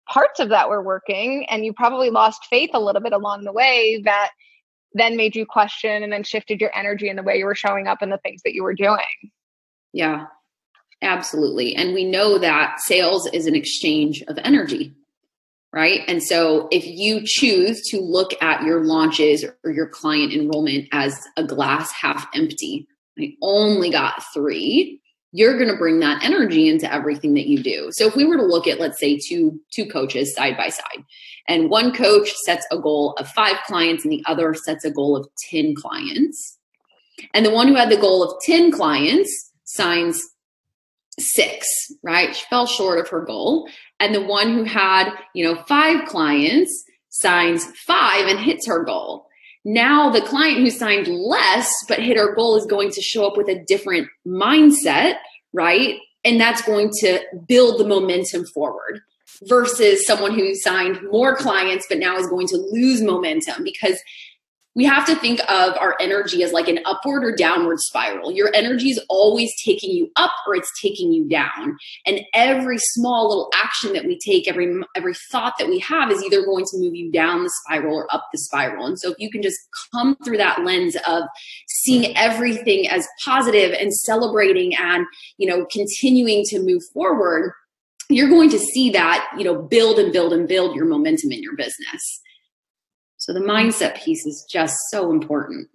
parts 0.09 0.39
of 0.39 0.49
that 0.49 0.69
were 0.69 0.81
working 0.81 1.45
and 1.49 1.63
you 1.63 1.73
probably 1.73 2.09
lost 2.09 2.47
faith 2.49 2.71
a 2.73 2.79
little 2.79 3.01
bit 3.01 3.13
along 3.13 3.43
the 3.43 3.53
way 3.53 4.01
that 4.05 4.31
then 4.93 5.15
made 5.15 5.35
you 5.35 5.45
question 5.45 6.01
and 6.01 6.11
then 6.11 6.23
shifted 6.23 6.59
your 6.59 6.75
energy 6.75 7.09
in 7.09 7.15
the 7.15 7.23
way 7.23 7.37
you 7.37 7.45
were 7.45 7.55
showing 7.55 7.87
up 7.87 8.01
and 8.01 8.11
the 8.11 8.17
things 8.17 8.41
that 8.43 8.55
you 8.55 8.63
were 8.63 8.73
doing. 8.73 8.97
Yeah 9.93 10.25
absolutely. 11.01 11.75
And 11.75 11.93
we 11.93 12.03
know 12.03 12.37
that 12.39 12.79
sales 12.79 13.27
is 13.33 13.45
an 13.45 13.55
exchange 13.55 14.23
of 14.27 14.37
energy 14.43 14.93
right? 15.77 16.01
And 16.07 16.23
so 16.23 16.67
if 16.71 16.87
you 16.87 17.21
choose 17.23 17.83
to 17.89 18.01
look 18.01 18.31
at 18.41 18.63
your 18.63 18.83
launches 18.83 19.45
or 19.63 19.71
your 19.71 19.87
client 19.87 20.33
enrollment 20.33 20.87
as 20.91 21.23
a 21.37 21.43
glass 21.43 21.91
half 21.91 22.27
empty, 22.33 22.87
I 23.19 23.35
only 23.43 23.91
got 23.91 24.23
three, 24.33 24.99
you're 25.33 25.55
going 25.55 25.69
to 25.69 25.77
bring 25.77 25.99
that 25.99 26.23
energy 26.23 26.67
into 26.67 26.91
everything 26.91 27.35
that 27.35 27.45
you 27.45 27.61
do. 27.61 27.89
So 27.91 28.07
if 28.07 28.15
we 28.15 28.25
were 28.25 28.37
to 28.37 28.43
look 28.43 28.65
at 28.65 28.79
let's 28.79 28.99
say 28.99 29.19
two 29.19 29.61
two 29.71 29.85
coaches 29.85 30.33
side 30.33 30.57
by 30.57 30.69
side 30.69 31.03
and 31.47 31.69
one 31.69 31.93
coach 31.93 32.33
sets 32.33 32.65
a 32.71 32.79
goal 32.79 33.13
of 33.19 33.27
5 33.27 33.57
clients 33.67 34.03
and 34.03 34.11
the 34.11 34.23
other 34.25 34.55
sets 34.55 34.83
a 34.83 34.89
goal 34.89 35.15
of 35.15 35.29
10 35.51 35.75
clients 35.75 36.57
and 37.35 37.45
the 37.45 37.51
one 37.51 37.67
who 37.67 37.75
had 37.75 37.91
the 37.91 37.97
goal 37.97 38.23
of 38.23 38.41
10 38.41 38.71
clients 38.71 39.51
signs 39.63 40.23
6, 41.19 41.67
right? 42.03 42.35
She 42.35 42.45
fell 42.49 42.67
short 42.67 42.99
of 42.99 43.09
her 43.09 43.21
goal 43.21 43.67
and 43.99 44.13
the 44.13 44.21
one 44.21 44.53
who 44.53 44.63
had, 44.63 45.11
you 45.33 45.43
know, 45.43 45.55
5 45.67 46.07
clients 46.07 46.83
signs 47.09 47.65
5 47.65 48.27
and 48.27 48.39
hits 48.39 48.67
her 48.67 48.83
goal. 48.83 49.25
Now, 49.65 50.09
the 50.09 50.21
client 50.21 50.59
who 50.59 50.69
signed 50.69 51.07
less 51.07 51.69
but 51.87 51.99
hit 51.99 52.17
her 52.17 52.35
goal 52.35 52.55
is 52.55 52.65
going 52.65 52.91
to 52.91 53.01
show 53.01 53.27
up 53.27 53.35
with 53.35 53.49
a 53.49 53.63
different 53.65 54.07
mindset, 54.25 55.15
right? 55.51 55.99
And 56.23 56.39
that's 56.39 56.61
going 56.61 56.91
to 57.01 57.19
build 57.47 57.79
the 57.79 57.87
momentum 57.87 58.45
forward 58.45 59.01
versus 59.43 60.05
someone 60.05 60.33
who 60.33 60.55
signed 60.55 60.99
more 61.11 61.35
clients 61.35 61.85
but 61.89 61.99
now 61.99 62.17
is 62.17 62.27
going 62.27 62.47
to 62.47 62.57
lose 62.71 63.01
momentum 63.01 63.63
because 63.63 63.99
we 64.77 64.85
have 64.85 65.07
to 65.07 65.15
think 65.15 65.39
of 65.49 65.75
our 65.77 65.97
energy 65.99 66.43
as 66.43 66.51
like 66.51 66.67
an 66.67 66.79
upward 66.85 67.23
or 67.23 67.35
downward 67.35 67.79
spiral. 67.79 68.31
Your 68.31 68.51
energy 68.53 68.91
is 68.91 69.03
always 69.09 69.51
taking 69.65 69.89
you 69.89 70.11
up 70.17 70.29
or 70.45 70.55
it's 70.55 70.71
taking 70.79 71.11
you 71.11 71.27
down. 71.27 71.75
And 72.05 72.21
every 72.35 72.77
small 72.77 73.27
little 73.27 73.49
action 73.55 73.93
that 73.93 74.05
we 74.05 74.19
take, 74.19 74.47
every 74.47 74.79
every 74.95 75.15
thought 75.31 75.55
that 75.57 75.67
we 75.67 75.79
have 75.79 76.11
is 76.11 76.23
either 76.23 76.45
going 76.45 76.65
to 76.65 76.77
move 76.77 76.93
you 76.93 77.11
down 77.11 77.43
the 77.43 77.51
spiral 77.63 77.95
or 77.95 78.07
up 78.13 78.27
the 78.31 78.37
spiral. 78.37 78.85
And 78.85 78.99
so 78.99 79.09
if 79.09 79.15
you 79.17 79.31
can 79.31 79.41
just 79.41 79.57
come 79.91 80.15
through 80.23 80.37
that 80.37 80.63
lens 80.63 80.95
of 81.07 81.23
seeing 81.67 82.15
everything 82.15 82.87
as 82.87 83.07
positive 83.25 83.71
and 83.71 83.91
celebrating 83.91 84.75
and, 84.75 85.07
you 85.39 85.49
know, 85.49 85.65
continuing 85.71 86.43
to 86.49 86.59
move 86.59 86.83
forward, 86.93 87.51
you're 88.09 88.29
going 88.29 88.51
to 88.51 88.59
see 88.59 88.91
that, 88.91 89.27
you 89.39 89.43
know, 89.43 89.59
build 89.59 89.97
and 89.97 90.13
build 90.13 90.33
and 90.33 90.47
build 90.47 90.75
your 90.75 90.85
momentum 90.85 91.31
in 91.31 91.41
your 91.41 91.55
business. 91.55 92.21
So 93.27 93.33
the 93.33 93.41
mindset 93.41 94.01
piece 94.01 94.25
is 94.25 94.45
just 94.49 94.77
so 94.89 95.11
important. 95.11 95.67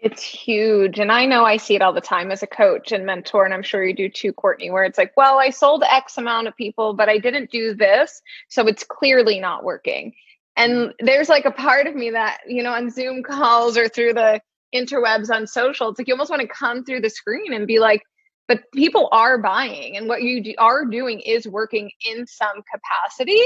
It's 0.00 0.20
huge. 0.20 0.98
And 0.98 1.12
I 1.12 1.26
know 1.26 1.44
I 1.44 1.56
see 1.56 1.76
it 1.76 1.80
all 1.80 1.92
the 1.92 2.00
time 2.00 2.32
as 2.32 2.42
a 2.42 2.46
coach 2.48 2.90
and 2.90 3.06
mentor, 3.06 3.44
and 3.44 3.54
I'm 3.54 3.62
sure 3.62 3.84
you 3.84 3.94
do 3.94 4.08
too, 4.08 4.32
Courtney, 4.32 4.68
where 4.68 4.82
it's 4.82 4.98
like, 4.98 5.12
well, 5.16 5.38
I 5.38 5.50
sold 5.50 5.84
X 5.84 6.18
amount 6.18 6.48
of 6.48 6.56
people, 6.56 6.92
but 6.92 7.08
I 7.08 7.18
didn't 7.18 7.52
do 7.52 7.72
this. 7.72 8.20
So 8.48 8.66
it's 8.66 8.82
clearly 8.82 9.38
not 9.38 9.62
working. 9.62 10.12
And 10.56 10.92
there's 10.98 11.28
like 11.28 11.44
a 11.44 11.52
part 11.52 11.86
of 11.86 11.94
me 11.94 12.10
that, 12.10 12.38
you 12.48 12.64
know, 12.64 12.72
on 12.72 12.90
Zoom 12.90 13.22
calls 13.22 13.78
or 13.78 13.88
through 13.88 14.14
the 14.14 14.40
interwebs 14.74 15.30
on 15.30 15.46
social, 15.46 15.88
it's 15.88 16.00
like 16.00 16.08
you 16.08 16.14
almost 16.14 16.30
want 16.30 16.42
to 16.42 16.48
come 16.48 16.84
through 16.84 17.02
the 17.02 17.10
screen 17.10 17.52
and 17.52 17.68
be 17.68 17.78
like, 17.78 18.02
but 18.48 18.64
people 18.74 19.08
are 19.12 19.38
buying 19.38 19.96
and 19.96 20.08
what 20.08 20.22
you 20.22 20.42
do, 20.42 20.54
are 20.58 20.84
doing 20.84 21.20
is 21.20 21.46
working 21.46 21.92
in 22.10 22.26
some 22.26 22.60
capacity 22.74 23.40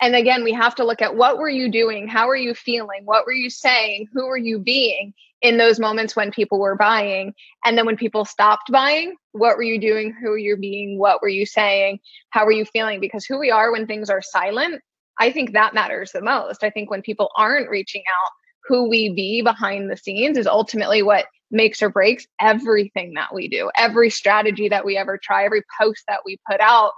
and 0.00 0.14
again 0.14 0.44
we 0.44 0.52
have 0.52 0.74
to 0.76 0.84
look 0.84 1.02
at 1.02 1.16
what 1.16 1.38
were 1.38 1.48
you 1.48 1.70
doing? 1.70 2.08
How 2.08 2.28
are 2.28 2.36
you 2.36 2.54
feeling? 2.54 3.02
What 3.04 3.26
were 3.26 3.32
you 3.32 3.50
saying? 3.50 4.08
Who 4.12 4.26
were 4.26 4.38
you 4.38 4.58
being 4.58 5.14
in 5.40 5.56
those 5.56 5.78
moments 5.78 6.16
when 6.16 6.30
people 6.32 6.58
were 6.58 6.76
buying? 6.76 7.34
And 7.64 7.78
then 7.78 7.86
when 7.86 7.96
people 7.96 8.24
stopped 8.24 8.70
buying 8.70 9.14
what 9.32 9.56
were 9.56 9.62
you 9.62 9.80
doing? 9.80 10.12
Who 10.20 10.30
were 10.30 10.38
you 10.38 10.56
being? 10.56 10.98
What 10.98 11.22
were 11.22 11.28
you 11.28 11.46
saying? 11.46 12.00
How 12.30 12.44
were 12.44 12.52
you 12.52 12.64
feeling? 12.64 12.98
Because 13.00 13.24
who 13.24 13.38
we 13.38 13.50
are 13.50 13.70
when 13.70 13.86
things 13.86 14.10
are 14.10 14.22
silent 14.22 14.82
i 15.18 15.32
think 15.32 15.52
that 15.52 15.74
matters 15.74 16.12
the 16.12 16.22
most. 16.22 16.62
I 16.62 16.70
think 16.70 16.90
when 16.90 17.02
people 17.02 17.30
aren't 17.36 17.68
reaching 17.68 18.02
out 18.22 18.30
who 18.68 18.88
we 18.88 19.12
be 19.14 19.42
behind 19.42 19.90
the 19.90 19.96
scenes 19.96 20.36
is 20.38 20.46
ultimately 20.46 21.02
what 21.02 21.26
makes 21.50 21.82
or 21.82 21.88
breaks 21.88 22.26
everything 22.40 23.14
that 23.14 23.34
we 23.34 23.48
do. 23.48 23.70
Every 23.74 24.10
strategy 24.10 24.68
that 24.68 24.84
we 24.84 24.96
ever 24.96 25.18
try 25.18 25.44
every 25.44 25.62
post 25.80 26.02
that 26.06 26.20
we 26.24 26.38
put 26.48 26.60
out 26.60 26.92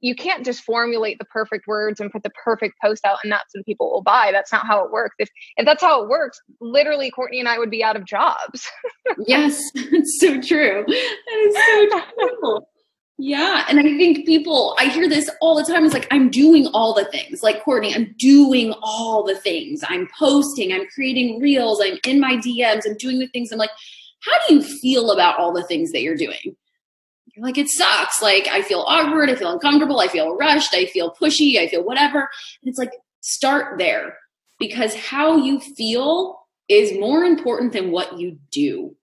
you 0.00 0.14
can't 0.14 0.44
just 0.44 0.62
formulate 0.62 1.18
the 1.18 1.24
perfect 1.26 1.66
words 1.66 2.00
and 2.00 2.10
put 2.10 2.22
the 2.22 2.30
perfect 2.44 2.74
post 2.82 3.04
out 3.04 3.18
and 3.22 3.32
that's 3.32 3.54
when 3.54 3.64
people 3.64 3.90
will 3.90 4.02
buy. 4.02 4.30
That's 4.32 4.52
not 4.52 4.66
how 4.66 4.84
it 4.84 4.90
works. 4.90 5.16
If 5.18 5.30
if 5.56 5.64
that's 5.64 5.82
how 5.82 6.02
it 6.02 6.08
works, 6.08 6.38
literally 6.60 7.10
Courtney 7.10 7.40
and 7.40 7.48
I 7.48 7.58
would 7.58 7.70
be 7.70 7.82
out 7.82 7.96
of 7.96 8.04
jobs. 8.04 8.68
yes, 9.26 9.60
it's 9.74 10.20
so 10.20 10.40
true. 10.40 10.84
That 10.86 11.88
is 11.88 11.92
so 11.92 12.00
true. 12.40 12.66
Yeah. 13.18 13.64
And 13.68 13.80
I 13.80 13.82
think 13.82 14.26
people, 14.26 14.76
I 14.78 14.86
hear 14.86 15.08
this 15.08 15.30
all 15.40 15.56
the 15.56 15.64
time. 15.64 15.84
It's 15.84 15.94
like, 15.94 16.06
I'm 16.10 16.28
doing 16.28 16.66
all 16.68 16.92
the 16.92 17.06
things. 17.06 17.42
Like, 17.42 17.64
Courtney, 17.64 17.94
I'm 17.94 18.14
doing 18.18 18.74
all 18.82 19.24
the 19.24 19.36
things. 19.36 19.82
I'm 19.88 20.06
posting, 20.18 20.72
I'm 20.72 20.86
creating 20.94 21.40
reels, 21.40 21.80
I'm 21.82 21.98
in 22.06 22.20
my 22.20 22.36
DMs, 22.36 22.82
I'm 22.84 22.96
doing 22.98 23.18
the 23.18 23.28
things. 23.28 23.52
I'm 23.52 23.58
like, 23.58 23.70
how 24.20 24.32
do 24.46 24.54
you 24.54 24.62
feel 24.62 25.12
about 25.12 25.38
all 25.38 25.52
the 25.52 25.64
things 25.64 25.92
that 25.92 26.02
you're 26.02 26.16
doing? 26.16 26.56
You're 27.36 27.44
like, 27.44 27.58
it 27.58 27.68
sucks. 27.68 28.22
Like, 28.22 28.48
I 28.48 28.62
feel 28.62 28.80
awkward. 28.80 29.28
I 29.28 29.34
feel 29.34 29.52
uncomfortable. 29.52 30.00
I 30.00 30.08
feel 30.08 30.36
rushed. 30.36 30.74
I 30.74 30.86
feel 30.86 31.14
pushy. 31.14 31.58
I 31.58 31.68
feel 31.68 31.84
whatever. 31.84 32.20
And 32.20 32.68
it's 32.68 32.78
like, 32.78 32.92
start 33.20 33.78
there 33.78 34.16
because 34.58 34.94
how 34.94 35.36
you 35.36 35.60
feel 35.60 36.40
is 36.68 36.98
more 36.98 37.24
important 37.24 37.72
than 37.72 37.90
what 37.92 38.18
you 38.18 38.38
do. 38.50 38.96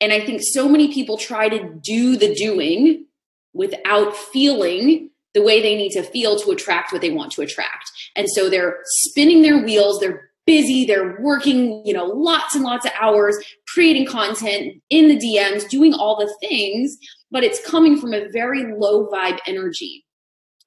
And 0.00 0.12
I 0.12 0.24
think 0.24 0.40
so 0.42 0.68
many 0.68 0.92
people 0.92 1.18
try 1.18 1.48
to 1.48 1.74
do 1.74 2.16
the 2.16 2.34
doing 2.34 3.04
without 3.52 4.16
feeling 4.16 5.10
the 5.34 5.42
way 5.42 5.60
they 5.60 5.76
need 5.76 5.90
to 5.90 6.02
feel 6.02 6.38
to 6.40 6.50
attract 6.50 6.92
what 6.92 7.02
they 7.02 7.10
want 7.10 7.32
to 7.32 7.42
attract. 7.42 7.90
And 8.16 8.26
so 8.30 8.48
they're 8.48 8.78
spinning 8.84 9.42
their 9.42 9.62
wheels, 9.62 10.00
they're 10.00 10.29
busy, 10.50 10.84
they're 10.84 11.16
working, 11.20 11.80
you 11.86 11.92
know, 11.94 12.06
lots 12.06 12.56
and 12.56 12.64
lots 12.64 12.84
of 12.84 12.90
hours 13.00 13.38
creating 13.72 14.04
content 14.04 14.82
in 14.90 15.06
the 15.06 15.16
DMs, 15.16 15.68
doing 15.68 15.94
all 15.94 16.16
the 16.16 16.34
things, 16.40 16.96
but 17.30 17.44
it's 17.44 17.64
coming 17.64 17.96
from 18.00 18.12
a 18.12 18.28
very 18.30 18.74
low 18.76 19.06
vibe 19.06 19.38
energy. 19.46 20.04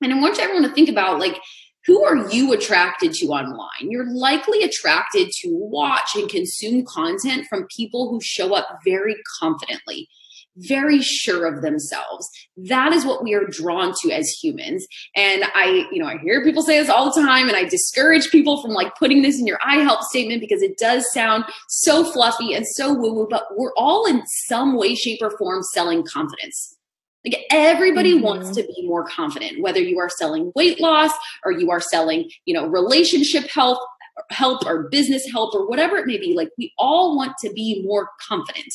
And 0.01 0.13
I 0.13 0.21
want 0.21 0.39
everyone 0.39 0.63
to 0.63 0.73
think 0.73 0.87
about 0.87 1.19
like, 1.19 1.37
who 1.85 2.01
are 2.01 2.31
you 2.31 2.53
attracted 2.53 3.11
to 3.15 3.25
online? 3.25 3.91
You're 3.91 4.09
likely 4.09 4.63
attracted 4.63 5.31
to 5.41 5.49
watch 5.51 6.15
and 6.15 6.29
consume 6.29 6.85
content 6.85 7.45
from 7.49 7.67
people 7.75 8.09
who 8.09 8.21
show 8.21 8.55
up 8.55 8.79
very 8.85 9.17
confidently, 9.41 10.07
very 10.57 11.01
sure 11.01 11.45
of 11.45 11.61
themselves. 11.61 12.29
That 12.57 12.93
is 12.93 13.05
what 13.05 13.23
we 13.23 13.33
are 13.33 13.45
drawn 13.45 13.93
to 14.01 14.11
as 14.11 14.29
humans. 14.29 14.85
And 15.15 15.43
I, 15.55 15.87
you 15.91 15.99
know, 15.99 16.07
I 16.07 16.17
hear 16.19 16.43
people 16.43 16.63
say 16.63 16.79
this 16.79 16.89
all 16.89 17.13
the 17.13 17.21
time 17.21 17.47
and 17.47 17.57
I 17.57 17.65
discourage 17.65 18.29
people 18.29 18.61
from 18.61 18.71
like 18.71 18.95
putting 18.95 19.21
this 19.21 19.39
in 19.39 19.47
your 19.47 19.59
I 19.65 19.77
help 19.77 20.01
statement 20.03 20.41
because 20.41 20.61
it 20.61 20.77
does 20.77 21.11
sound 21.13 21.45
so 21.67 22.03
fluffy 22.03 22.53
and 22.53 22.67
so 22.67 22.93
woo 22.93 23.13
woo, 23.13 23.27
but 23.29 23.45
we're 23.55 23.73
all 23.75 24.05
in 24.05 24.25
some 24.47 24.77
way, 24.77 24.95
shape, 24.95 25.19
or 25.21 25.35
form 25.37 25.63
selling 25.73 26.03
confidence. 26.05 26.77
Like 27.25 27.45
everybody 27.51 28.15
mm-hmm. 28.15 28.23
wants 28.23 28.51
to 28.51 28.63
be 28.63 28.85
more 28.85 29.05
confident, 29.05 29.61
whether 29.61 29.79
you 29.79 29.97
are 29.99 30.09
selling 30.09 30.51
weight 30.55 30.81
loss 30.81 31.11
or 31.45 31.51
you 31.51 31.71
are 31.71 31.79
selling, 31.79 32.29
you 32.45 32.53
know, 32.53 32.67
relationship 32.67 33.49
health 33.49 33.79
help 34.29 34.65
or 34.65 34.89
business 34.89 35.25
help 35.31 35.55
or 35.55 35.67
whatever 35.67 35.97
it 35.97 36.05
may 36.05 36.17
be. 36.17 36.33
Like 36.35 36.49
we 36.57 36.73
all 36.77 37.15
want 37.15 37.33
to 37.39 37.51
be 37.53 37.81
more 37.83 38.09
confident 38.27 38.71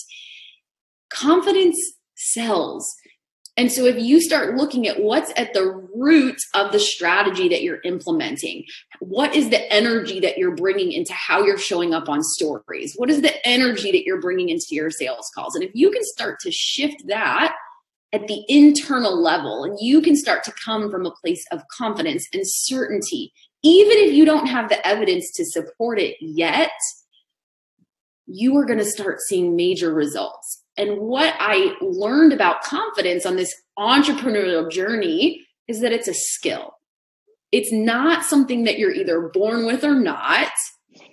confidence 1.11 1.79
sells. 2.15 2.95
And 3.57 3.73
so, 3.73 3.85
if 3.87 3.99
you 3.99 4.21
start 4.21 4.55
looking 4.55 4.87
at 4.87 5.01
what's 5.01 5.33
at 5.37 5.53
the 5.53 5.67
root 5.95 6.37
of 6.55 6.71
the 6.71 6.79
strategy 6.79 7.49
that 7.49 7.63
you're 7.63 7.81
implementing, 7.83 8.65
what 9.01 9.35
is 9.35 9.51
the 9.51 9.73
energy 9.73 10.21
that 10.21 10.39
you're 10.39 10.55
bringing 10.55 10.93
into 10.93 11.13
how 11.13 11.43
you're 11.45 11.59
showing 11.59 11.93
up 11.93 12.09
on 12.09 12.23
stories? 12.23 12.95
What 12.97 13.11
is 13.11 13.21
the 13.21 13.35
energy 13.47 13.91
that 13.91 14.05
you're 14.05 14.21
bringing 14.21 14.49
into 14.49 14.69
your 14.71 14.91
sales 14.91 15.29
calls? 15.35 15.57
And 15.57 15.65
if 15.65 15.73
you 15.75 15.91
can 15.91 16.05
start 16.05 16.39
to 16.41 16.53
shift 16.53 17.03
that 17.09 17.57
at 18.13 18.29
the 18.29 18.45
internal 18.49 19.21
level, 19.21 19.65
and 19.65 19.77
you 19.81 20.01
can 20.03 20.15
start 20.15 20.45
to 20.45 20.53
come 20.65 20.89
from 20.89 21.05
a 21.05 21.11
place 21.11 21.45
of 21.51 21.63
confidence 21.77 22.29
and 22.33 22.43
certainty, 22.47 23.33
even 23.65 23.99
if 23.99 24.15
you 24.15 24.25
don't 24.25 24.47
have 24.47 24.69
the 24.69 24.87
evidence 24.87 25.33
to 25.33 25.45
support 25.45 25.99
it 25.99 26.17
yet, 26.21 26.71
you 28.27 28.57
are 28.57 28.65
going 28.65 28.79
to 28.79 28.85
start 28.85 29.21
seeing 29.21 29.57
major 29.57 29.93
results. 29.93 30.63
And 30.79 30.99
what 30.99 31.35
I 31.39 31.75
learned 31.81 32.33
about 32.33 32.63
confidence 32.63 33.27
on 33.27 33.37
this 33.37 33.53
entrepreneurial 33.77 34.71
journey 34.71 35.45
is 35.67 35.81
that 35.81 35.93
it's 35.93 36.09
a 36.09 36.15
skill. 36.15 36.75
It's 37.51 37.73
not 37.73 38.25
something 38.25 38.65
that 38.65 38.79
you're 38.79 38.95
either 38.95 39.31
born 39.35 39.67
with 39.67 39.85
or 39.85 39.95
not. 39.95 40.53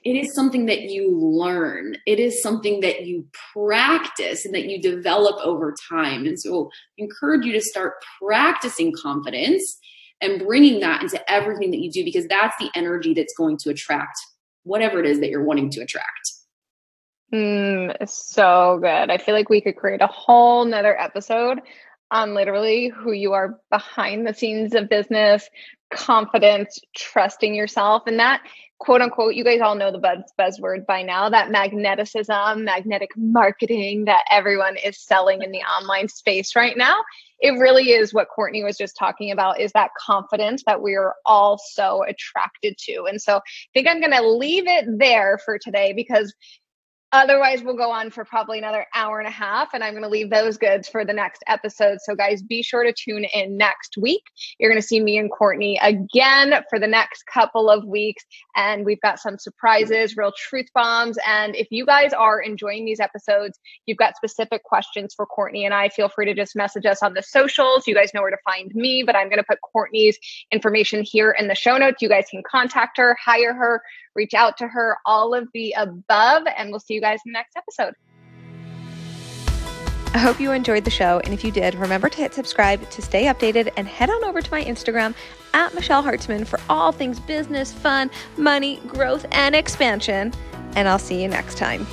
It 0.04 0.15
is 0.15 0.36
something 0.36 0.67
that 0.67 0.82
you 0.82 1.12
learn. 1.12 1.97
It 2.06 2.19
is 2.19 2.41
something 2.41 2.82
that 2.82 3.06
you 3.06 3.25
practice 3.54 4.45
and 4.45 4.54
that 4.54 4.65
you 4.65 4.82
develop 4.82 5.43
over 5.43 5.73
time. 5.89 6.25
And 6.25 6.39
so 6.39 6.69
I 6.99 7.04
encourage 7.04 7.45
you 7.45 7.54
to 7.54 7.62
start 7.62 7.93
practicing 8.21 8.93
confidence 9.01 9.78
and 10.21 10.39
bringing 10.39 10.80
that 10.82 11.01
into 11.01 11.19
everything 11.32 11.71
that 11.71 11.80
you 11.80 11.91
do 11.91 12.04
because 12.04 12.28
that's 12.28 12.56
the 12.60 12.69
energy 12.75 13.13
that's 13.13 13.34
going 13.36 13.58
to 13.63 13.69
attract 13.69 14.17
whatever 14.63 14.99
it 14.99 15.06
is 15.06 15.19
that 15.19 15.30
you're 15.30 15.43
wanting 15.43 15.69
to 15.71 15.82
attract. 15.82 16.35
Mm, 17.36 18.08
so 18.08 18.80
good. 18.82 19.12
I 19.12 19.17
feel 19.17 19.36
like 19.36 19.50
we 19.50 19.60
could 19.60 19.76
create 19.76 20.02
a 20.02 20.08
whole 20.08 20.63
nother 20.63 20.98
episode 20.98 21.60
on 22.10 22.34
literally 22.34 22.88
who 22.88 23.12
you 23.12 23.34
are 23.34 23.60
behind 23.69 24.26
the 24.26 24.34
scenes 24.34 24.74
of 24.74 24.88
business, 24.88 25.50
confidence, 25.93 26.80
trusting 26.95 27.54
yourself, 27.54 28.04
and 28.08 28.19
that 28.19 28.41
quote 28.80 29.02
unquote, 29.02 29.36
you 29.36 29.43
guys 29.43 29.62
all 29.62 29.76
know 29.76 29.91
the 29.91 29.98
buzz 29.98 30.32
buzzword 30.39 30.86
by 30.86 31.02
now, 31.02 31.30
that 31.30 31.50
magneticism, 31.50 32.63
magnetic 32.63 33.10
marketing 33.17 34.06
that 34.06 34.24
everyone 34.30 34.78
is 34.78 35.00
selling 35.00 35.41
in 35.41 35.52
the 35.52 35.60
online 35.60 36.08
space 36.08 36.56
right 36.56 36.78
now. 36.78 37.04
It 37.39 37.52
really 37.52 37.91
is 37.91 38.13
what 38.13 38.28
Courtney 38.34 38.63
was 38.63 38.78
just 38.78 38.95
talking 38.98 39.32
about 39.32 39.60
is 39.60 39.71
that 39.74 39.91
confidence 40.00 40.63
that 40.65 40.82
we 40.82 40.95
are 40.95 41.15
all 41.26 41.58
so 41.58 42.04
attracted 42.04 42.78
to. 42.80 43.06
And 43.10 43.21
so 43.21 43.38
I 43.38 43.41
think 43.74 43.88
I'm 43.88 44.00
going 44.00 44.12
to 44.12 44.28
leave 44.28 44.67
it 44.67 44.86
there 45.00 45.38
for 45.43 45.58
today 45.58 45.93
because 45.93 46.34
Otherwise, 47.12 47.63
we'll 47.63 47.78
go 47.78 47.91
on 47.91 48.10
for 48.10 48.26
probably 48.26 48.58
another 48.58 48.86
hour 48.94 49.20
and 49.20 49.28
a 49.28 49.32
half, 49.32 49.74
and 49.74 49.84
I'm 49.84 49.94
going 49.94 50.04
to 50.04 50.10
leave 50.10 50.30
those 50.30 50.58
goods 50.58 50.89
for 50.89 51.06
the 51.06 51.13
next 51.13 51.44
episode. 51.48 52.00
So, 52.02 52.15
guys, 52.15 52.41
be 52.41 52.62
sure 52.62 52.84
to 52.84 52.91
tune 52.91 53.26
in 53.34 53.58
next 53.58 53.96
week. 53.98 54.24
You're 54.60 54.70
going 54.70 54.82
to 54.82 54.88
see 54.88 55.00
me 55.00 55.18
and 55.18 55.32
Courtney 55.32 55.80
again 55.82 56.63
for 56.70 56.80
the 56.80 56.88
next 56.88 57.24
couple 57.26 57.70
of 57.70 57.86
weeks, 57.86 58.26
and 58.56 58.86
we've 58.86 59.00
got 59.02 59.20
some 59.20 59.38
surprises, 59.38 60.18
real 60.18 60.34
truth 60.38 60.68
bombs. 60.74 61.18
And 61.26 61.56
if 61.56 61.68
you 61.72 61.86
guys 61.86 62.12
are 62.12 62.41
enjoying 62.41 62.86
these 62.86 63.00
episodes, 63.00 63.60
you've 63.86 63.98
got 63.98 64.15
specific 64.15 64.63
questions 64.63 65.13
for 65.13 65.26
Courtney 65.26 65.65
and 65.65 65.74
I, 65.74 65.89
feel 65.89 66.10
free 66.10 66.26
to 66.26 66.34
just 66.34 66.56
message 66.56 66.86
us 66.86 67.02
on 67.02 67.13
the 67.13 67.24
socials. 67.24 67.88
You 67.88 67.96
guys 67.96 68.13
know 68.13 68.22
where 68.22 68.32
to 68.32 68.38
find 68.44 68.74
me, 68.76 69.04
but 69.06 69.15
I'm 69.15 69.30
going 69.30 69.38
to 69.38 69.44
put 69.44 69.60
Courtney's 69.62 70.18
information 70.52 71.04
here 71.04 71.32
in 71.32 71.48
the 71.48 71.56
show 71.56 71.78
notes. 71.78 72.02
You 72.02 72.10
guys 72.10 72.26
can 72.30 72.44
contact 72.44 72.98
her, 72.98 73.15
hire 73.24 73.54
her, 73.54 73.82
reach 74.15 74.34
out 74.34 74.58
to 74.58 74.68
her, 74.68 74.98
all 75.06 75.34
of 75.34 75.48
the 75.54 75.74
above, 75.78 76.44
and 76.58 76.72
we'll 76.72 76.80
see 76.80 76.94
you 76.95 77.01
guys 77.01 77.19
in 77.25 77.31
the 77.31 77.38
next 77.38 77.55
episode. 77.55 77.93
I 80.15 80.17
hope 80.17 80.39
you 80.39 80.53
enjoyed 80.53 80.86
the 80.86 80.91
show. 80.91 81.19
And 81.25 81.34
if 81.34 81.43
you 81.43 81.51
did, 81.51 81.75
remember 81.75 82.08
to 82.08 82.17
hit 82.17 82.34
subscribe 82.34 82.89
to 82.89 83.01
stay 83.01 83.25
updated 83.25 83.73
and 83.75 83.86
head 83.86 84.10
on 84.10 84.23
over 84.23 84.41
to 84.41 84.49
my 84.49 84.63
Instagram 84.63 85.13
at 85.53 85.73
Michelle 85.73 86.01
Hartzman 86.01 86.47
for 86.47 86.58
all 86.69 86.93
things 86.93 87.19
business, 87.19 87.73
fun, 87.73 88.10
money, 88.38 88.77
growth, 88.88 89.25
and 89.31 89.53
expansion. 89.53 90.34
And 90.77 90.88
I'll 90.88 90.99
see 90.99 91.21
you 91.21 91.27
next 91.27 91.58
time. 91.58 91.86